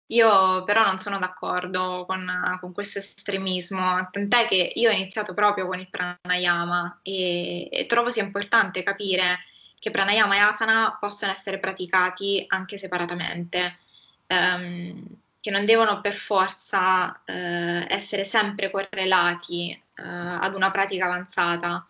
[0.07, 5.67] Io però non sono d'accordo con, con questo estremismo, tant'è che io ho iniziato proprio
[5.69, 9.45] con il pranayama e, e trovo sia importante capire
[9.79, 13.79] che pranayama e asana possono essere praticati anche separatamente.
[14.27, 21.85] Um, che non devono per forza eh, essere sempre correlati eh, ad una pratica avanzata,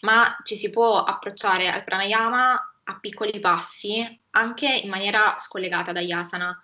[0.00, 6.10] ma ci si può approcciare al pranayama a piccoli passi, anche in maniera scollegata dagli
[6.10, 6.58] asana.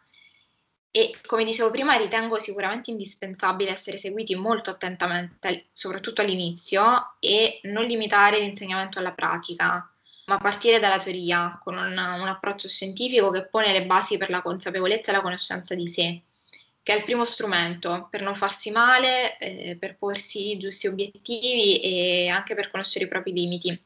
[0.90, 7.84] E come dicevo prima, ritengo sicuramente indispensabile essere seguiti molto attentamente, soprattutto all'inizio, e non
[7.84, 9.91] limitare l'insegnamento alla pratica,
[10.26, 14.42] ma partire dalla teoria, con un, un approccio scientifico che pone le basi per la
[14.42, 16.22] consapevolezza e la conoscenza di sé,
[16.82, 21.80] che è il primo strumento per non farsi male, eh, per porsi i giusti obiettivi
[21.80, 23.84] e anche per conoscere i propri limiti.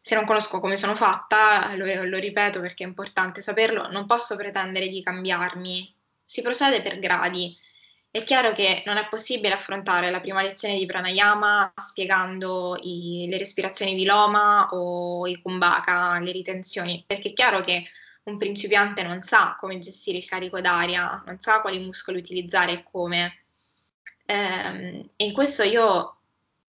[0.00, 4.36] Se non conosco come sono fatta, lo, lo ripeto perché è importante saperlo, non posso
[4.36, 5.92] pretendere di cambiarmi.
[6.24, 7.56] Si procede per gradi
[8.16, 13.36] è chiaro che non è possibile affrontare la prima lezione di pranayama spiegando i, le
[13.36, 17.84] respirazioni viloma o i kumbhaka, le ritenzioni, perché è chiaro che
[18.24, 22.84] un principiante non sa come gestire il carico d'aria, non sa quali muscoli utilizzare e
[22.90, 23.42] come.
[24.24, 26.16] Eh, e in questo io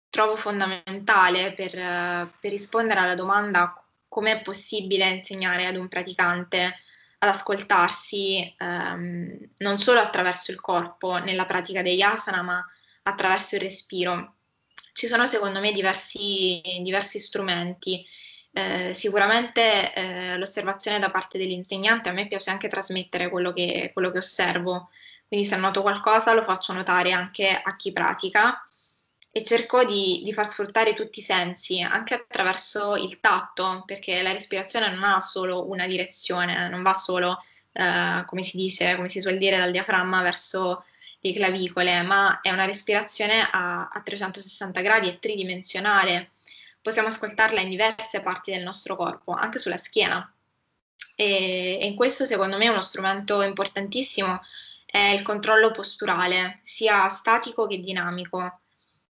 [0.10, 6.80] trovo fondamentale per, per rispondere alla domanda come è possibile insegnare ad un praticante
[7.20, 12.63] ad ascoltarsi ehm, non solo attraverso il corpo nella pratica degli asana, ma
[13.03, 14.36] attraverso il respiro.
[14.93, 18.05] Ci sono secondo me diversi, diversi strumenti.
[18.51, 24.09] Eh, sicuramente eh, l'osservazione da parte dell'insegnante a me piace anche trasmettere quello che, quello
[24.09, 24.89] che osservo,
[25.28, 28.66] quindi se noto qualcosa lo faccio notare anche a chi pratica
[29.32, 34.32] e cerco di, di, far sfruttare tutti i sensi, anche attraverso il tatto, perché la
[34.32, 37.40] respirazione non ha solo una direzione, non va solo,
[37.74, 40.84] eh, come si dice, come si suol dire, dal diaframma verso
[41.20, 46.32] le clavicole, ma è una respirazione a, a 360 gradi, è tridimensionale.
[46.82, 50.32] Possiamo ascoltarla in diverse parti del nostro corpo, anche sulla schiena.
[51.16, 54.42] e, e in questo secondo me uno strumento importantissimo
[54.86, 58.62] è il controllo posturale, sia statico che dinamico.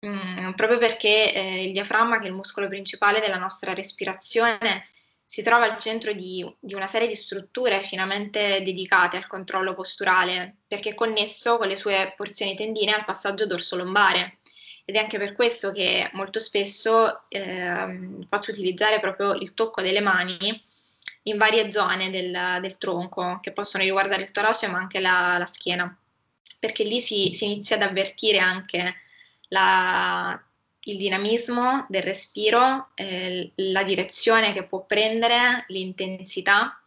[0.04, 4.88] Mm, proprio perché eh, il diaframma, che è il muscolo principale della nostra respirazione,
[5.24, 10.58] si trova al centro di, di, una serie di strutture finamente dedicate al controllo posturale,
[10.68, 14.38] perché è connesso con le sue porzioni tendine al passaggio dorso-lombare.
[14.84, 20.00] Ed è anche per questo che molto spesso eh, faccio utilizzare proprio il tocco delle
[20.00, 20.38] mani
[21.24, 25.46] in varie zone del, del tronco, che possono riguardare il torace ma anche la, la
[25.46, 25.98] schiena,
[26.58, 28.94] perché lì si, si, inizia ad avvertire anche
[29.48, 30.40] la,
[30.80, 36.80] il dinamismo del respiro, eh, la direzione che può prendere, l'intensità.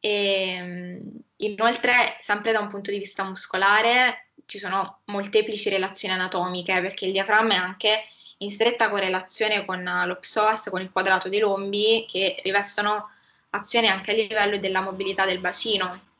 [0.00, 6.80] E, mm, inoltre, sempre da un punto di vista muscolare, ci sono molteplici relazioni anatomiche
[6.80, 8.04] perché il diaframma è anche
[8.38, 13.08] in stretta correlazione con lo psoas, con il quadrato dei lombi, che rivestono
[13.50, 16.10] azione anche a livello della mobilità del bacino.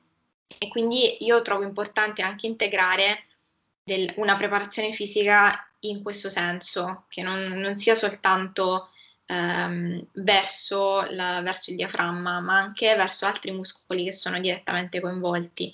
[0.58, 3.24] E quindi io trovo importante anche integrare
[3.82, 8.90] del, una preparazione fisica in questo senso, che non, non sia soltanto
[9.26, 15.72] ehm, verso, la, verso, il diaframma, ma anche verso altri muscoli che sono direttamente coinvolti.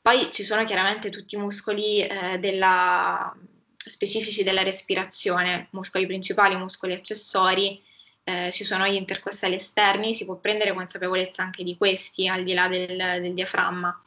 [0.00, 3.34] Poi ci sono chiaramente tutti i muscoli eh, della,
[3.76, 7.82] specifici della respirazione, muscoli principali, muscoli accessori,
[8.24, 12.54] eh, ci sono gli intercostali esterni, si può prendere consapevolezza anche di questi al di
[12.54, 13.98] là del, del diaframma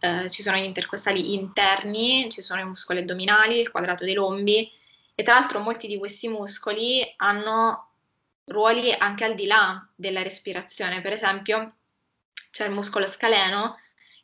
[0.00, 4.70] eh, ci sono gli intercostali interni, ci sono i muscoli addominali, il quadrato dei lombi
[5.14, 7.90] e tra l'altro molti di questi muscoli hanno
[8.44, 11.00] ruoli anche al di là della respirazione.
[11.00, 11.74] Per esempio
[12.50, 13.78] c'è il muscolo scaleno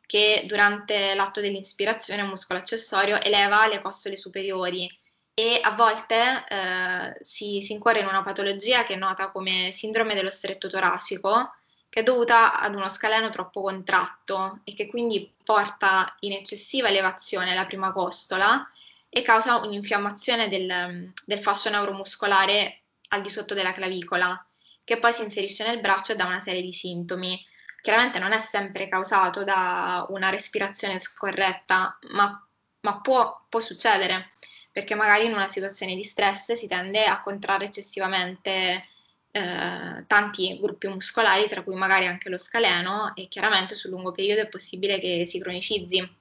[0.06, 4.88] che durante l'atto dell'inspirazione, un muscolo accessorio, eleva le costole superiori
[5.34, 10.14] e a volte eh, si, si incorre in una patologia che è nota come sindrome
[10.14, 11.52] dello stretto toracico,
[11.94, 17.54] che è dovuta ad uno scaleno troppo contratto e che quindi porta in eccessiva elevazione
[17.54, 18.68] la prima costola
[19.08, 22.80] e causa un'infiammazione del, del fascio neuromuscolare
[23.10, 24.44] al di sotto della clavicola,
[24.82, 27.40] che poi si inserisce nel braccio e dà una serie di sintomi.
[27.80, 32.44] Chiaramente non è sempre causato da una respirazione scorretta, ma,
[32.80, 34.32] ma può, può succedere,
[34.72, 38.88] perché magari in una situazione di stress si tende a contrarre eccessivamente
[39.36, 44.42] eh, tanti gruppi muscolari, tra cui magari anche lo scaleno, e chiaramente sul lungo periodo
[44.42, 46.16] è possibile che si cronicizzi.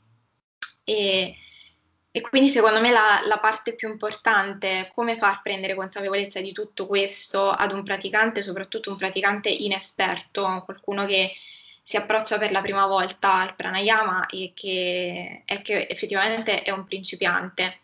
[0.84, 1.38] E,
[2.10, 6.54] e quindi secondo me la, la, parte più importante è come far prendere consapevolezza di
[6.54, 11.34] tutto questo ad un praticante, soprattutto un praticante inesperto, qualcuno che
[11.84, 17.82] si approccia per la prima volta al pranayama e che, che effettivamente è un principiante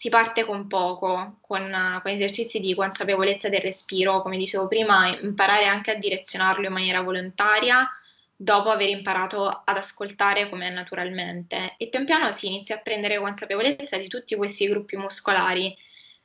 [0.00, 5.66] si parte con poco, con, con, esercizi di consapevolezza del respiro, come dicevo prima, imparare
[5.66, 7.86] anche a direzionarlo in maniera volontaria
[8.34, 11.74] dopo aver imparato ad ascoltare come naturalmente.
[11.76, 15.76] E pian piano si inizia a prendere consapevolezza di tutti questi gruppi muscolari,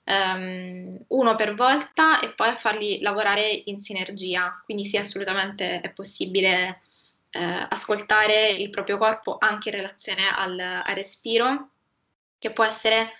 [0.05, 5.91] um, uno per volta e poi a farli lavorare in sinergia, quindi sì assolutamente è
[5.91, 6.80] possibile
[7.30, 11.71] eh, ascoltare il proprio corpo anche in relazione al, al respiro,
[12.39, 13.11] che può essere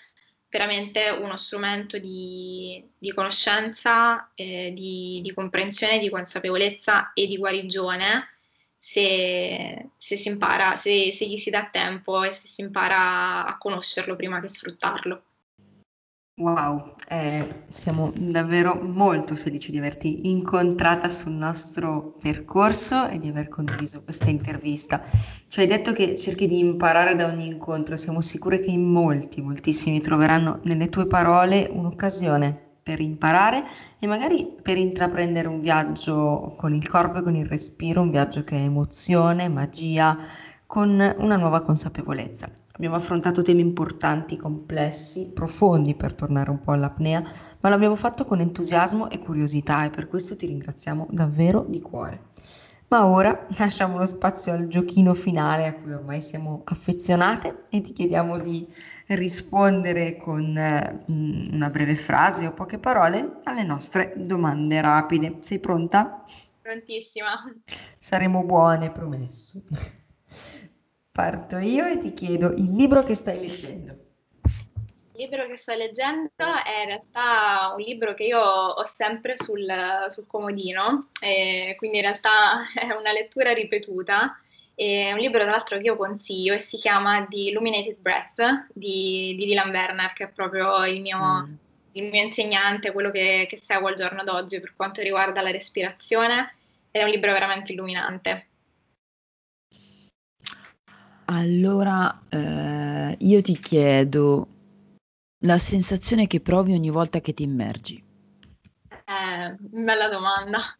[0.56, 8.38] veramente uno strumento di, di conoscenza, eh, di, di, comprensione, di consapevolezza e di guarigione
[8.78, 13.58] se, se si impara, se, se gli si dà tempo e se si impara a
[13.58, 15.24] conoscerlo prima che sfruttarlo.
[16.38, 23.48] Wow, eh, siamo davvero molto felici di averti incontrata sul nostro percorso e di aver
[23.48, 25.02] condiviso questa intervista.
[25.48, 29.42] Ci hai detto che cerchi di imparare da ogni incontro, siamo sicure che in molti,
[29.42, 33.64] moltissimi troveranno nelle tue parole un'occasione per imparare
[33.98, 38.44] e magari per intraprendere un viaggio con il corpo e con il respiro, un viaggio
[38.44, 40.18] che è emozione, magia,
[40.66, 42.50] con una nuova consapevolezza.
[42.76, 47.24] Abbiamo affrontato temi importanti, complessi, profondi per tornare un po' all'apnea,
[47.62, 52.34] ma l'abbiamo fatto con entusiasmo e curiosità e per questo ti ringraziamo davvero di cuore.
[52.90, 57.94] Ma ora lasciamo lo spazio al giochino finale a cui ormai siamo affezionate e ti
[57.94, 58.68] chiediamo di
[59.08, 65.38] rispondere con eh, una breve frase o poche parole alle nostre domande rapide.
[65.40, 66.26] Sei pronta?
[66.62, 67.42] Prontissima.
[68.00, 69.64] Saremo buone, promesso.
[71.16, 73.93] Parto io e ti chiedo il libro che stai leggendo.
[75.13, 79.66] Il libro che sto leggendo è in realtà un libro che io ho sempre sul,
[80.09, 81.07] sul comodino,
[81.78, 84.38] quindi in realtà è una lettura ripetuta.
[84.76, 89.36] È un libro tra l'altro che io consiglio e si chiama The Illuminated Breath di,
[89.38, 91.53] di Dylan Werner, che è proprio il mio, mm.
[91.93, 96.55] il mio insegnante, quello che, che seguo al giorno d'oggi per quanto riguarda la respirazione,
[96.91, 98.47] ed è un libro veramente illuminante.
[101.26, 104.48] Allora, eh, io ti chiedo
[105.40, 108.04] la sensazione che provi ogni volta che ti immergi.
[108.90, 110.78] Eh, bella domanda.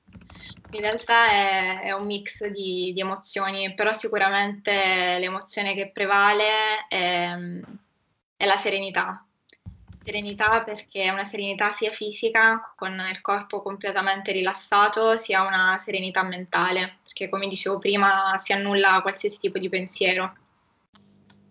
[0.72, 7.34] In realtà è, è un mix di, di, emozioni, però sicuramente l'emozione che prevale è,
[8.36, 9.25] è la serenità.
[10.06, 16.22] Serenità perché è una serenità sia fisica, con il corpo completamente rilassato, sia una serenità
[16.22, 20.36] mentale, perché come dicevo prima si annulla qualsiasi tipo di pensiero.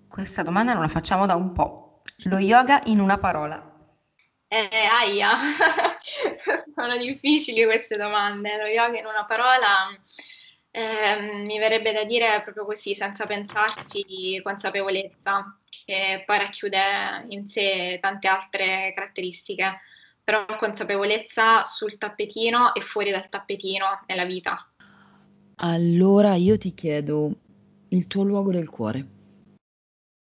[0.08, 2.02] Questa domanda non la facciamo da un po'.
[2.26, 3.72] Lo yoga in una parola.
[4.46, 4.68] Eh,
[5.02, 5.30] aia,
[6.76, 8.56] sono difficili queste domande.
[8.56, 9.88] Lo yoga in una parola
[10.70, 17.98] eh, mi verrebbe da dire proprio così, senza pensarci, consapevolezza, che poi racchiude in sé
[18.00, 19.80] tante altre caratteristiche,
[20.22, 24.70] però consapevolezza sul tappetino e fuori dal tappetino nella vita.
[25.56, 27.30] Allora io ti chiedo
[27.88, 29.06] il tuo luogo del cuore.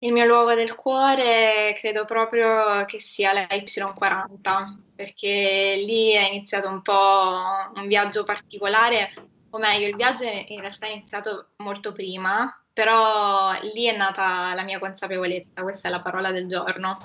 [0.03, 6.69] Il mio luogo del cuore credo proprio che sia la Y40, perché lì è iniziato
[6.69, 9.13] un po' un viaggio particolare,
[9.51, 14.63] o meglio, il viaggio in realtà è iniziato molto prima, però lì è nata la
[14.63, 16.97] mia consapevolezza, questa è la parola del giorno.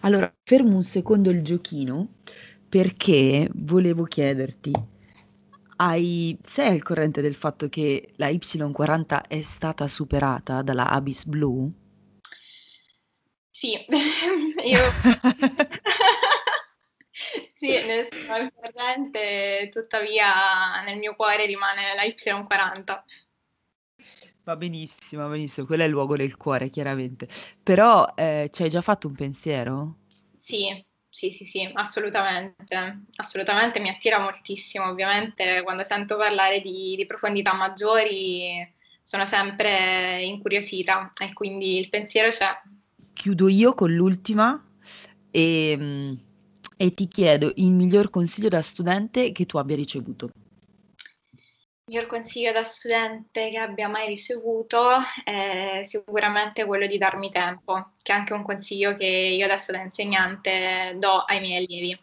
[0.00, 2.14] Allora, fermo un secondo il giochino
[2.68, 4.72] perché volevo chiederti,
[5.76, 11.70] hai, sei al corrente del fatto che la Y40 è stata superata dalla Abyss Blue?
[13.50, 13.74] Sì,
[14.64, 14.90] io
[17.56, 23.04] sì, ne sono al corrente, tuttavia nel mio cuore rimane la Y40.
[24.50, 27.28] Va benissimo, va benissimo, quello è il luogo del cuore, chiaramente.
[27.62, 29.98] Però eh, ci hai già fatto un pensiero?
[30.40, 34.86] Sì, sì, sì, sì, assolutamente, assolutamente mi attira moltissimo.
[34.86, 38.68] Ovviamente quando sento parlare di, di profondità maggiori
[39.00, 42.48] sono sempre incuriosita e quindi il pensiero c'è.
[43.12, 44.60] Chiudo io con l'ultima
[45.30, 46.18] e,
[46.76, 50.30] e ti chiedo il miglior consiglio da studente che tu abbia ricevuto
[51.90, 54.90] miglior consiglio da studente che abbia mai ricevuto
[55.24, 59.82] è sicuramente quello di darmi tempo, che è anche un consiglio che io adesso da
[59.82, 62.00] insegnante do ai miei allievi,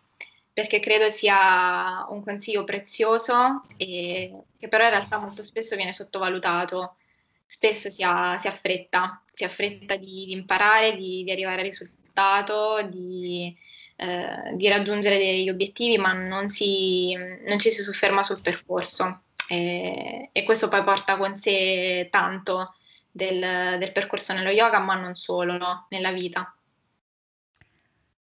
[0.51, 6.97] perché credo sia un consiglio prezioso e che però in realtà molto spesso viene sottovalutato.
[7.45, 11.61] Spesso si ha, si ha fretta, si ha fretta di, di imparare, di, di, arrivare
[11.61, 13.55] al risultato, di,
[13.95, 20.29] eh, di raggiungere degli obiettivi, ma non, si, non ci si sofferma sul percorso e,
[20.31, 22.75] e questo poi porta con sé tanto
[23.11, 25.87] del, del, percorso nello yoga, ma non solo, no?
[25.89, 26.53] nella vita.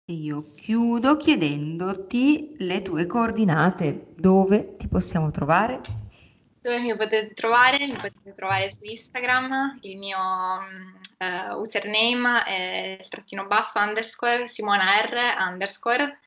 [0.05, 5.81] Io chiudo chiedendoti le tue coordinate, dove ti possiamo trovare?
[6.61, 7.79] Dove mi potete trovare?
[7.85, 14.83] Mi potete trovare su Instagram, il mio uh, username è il trattino basso underscore Simona
[15.01, 16.19] R underscore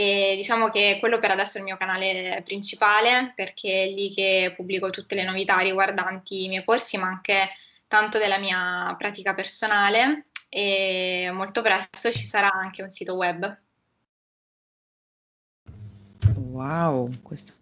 [0.00, 4.54] e diciamo che quello per adesso è il mio canale principale perché è lì che
[4.56, 7.50] pubblico tutte le novità riguardanti i miei corsi ma anche
[7.86, 10.28] tanto della mia pratica personale.
[10.48, 13.60] E molto presto ci sarà anche un sito web.
[16.34, 17.52] Wow, questo...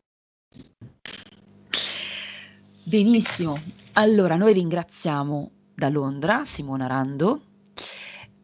[2.85, 3.61] Benissimo,
[3.95, 7.43] allora noi ringraziamo da Londra Simona Rando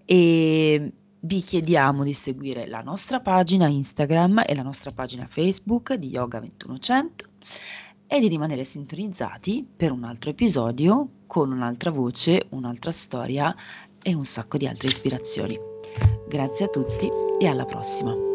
[0.05, 0.93] e
[1.25, 6.39] vi chiediamo di seguire la nostra pagina Instagram e la nostra pagina Facebook di Yoga
[6.39, 7.25] 2100
[8.07, 13.55] e di rimanere sintonizzati per un altro episodio con un'altra voce, un'altra storia
[14.03, 15.59] e un sacco di altre ispirazioni.
[16.29, 18.34] Grazie a tutti e alla prossima.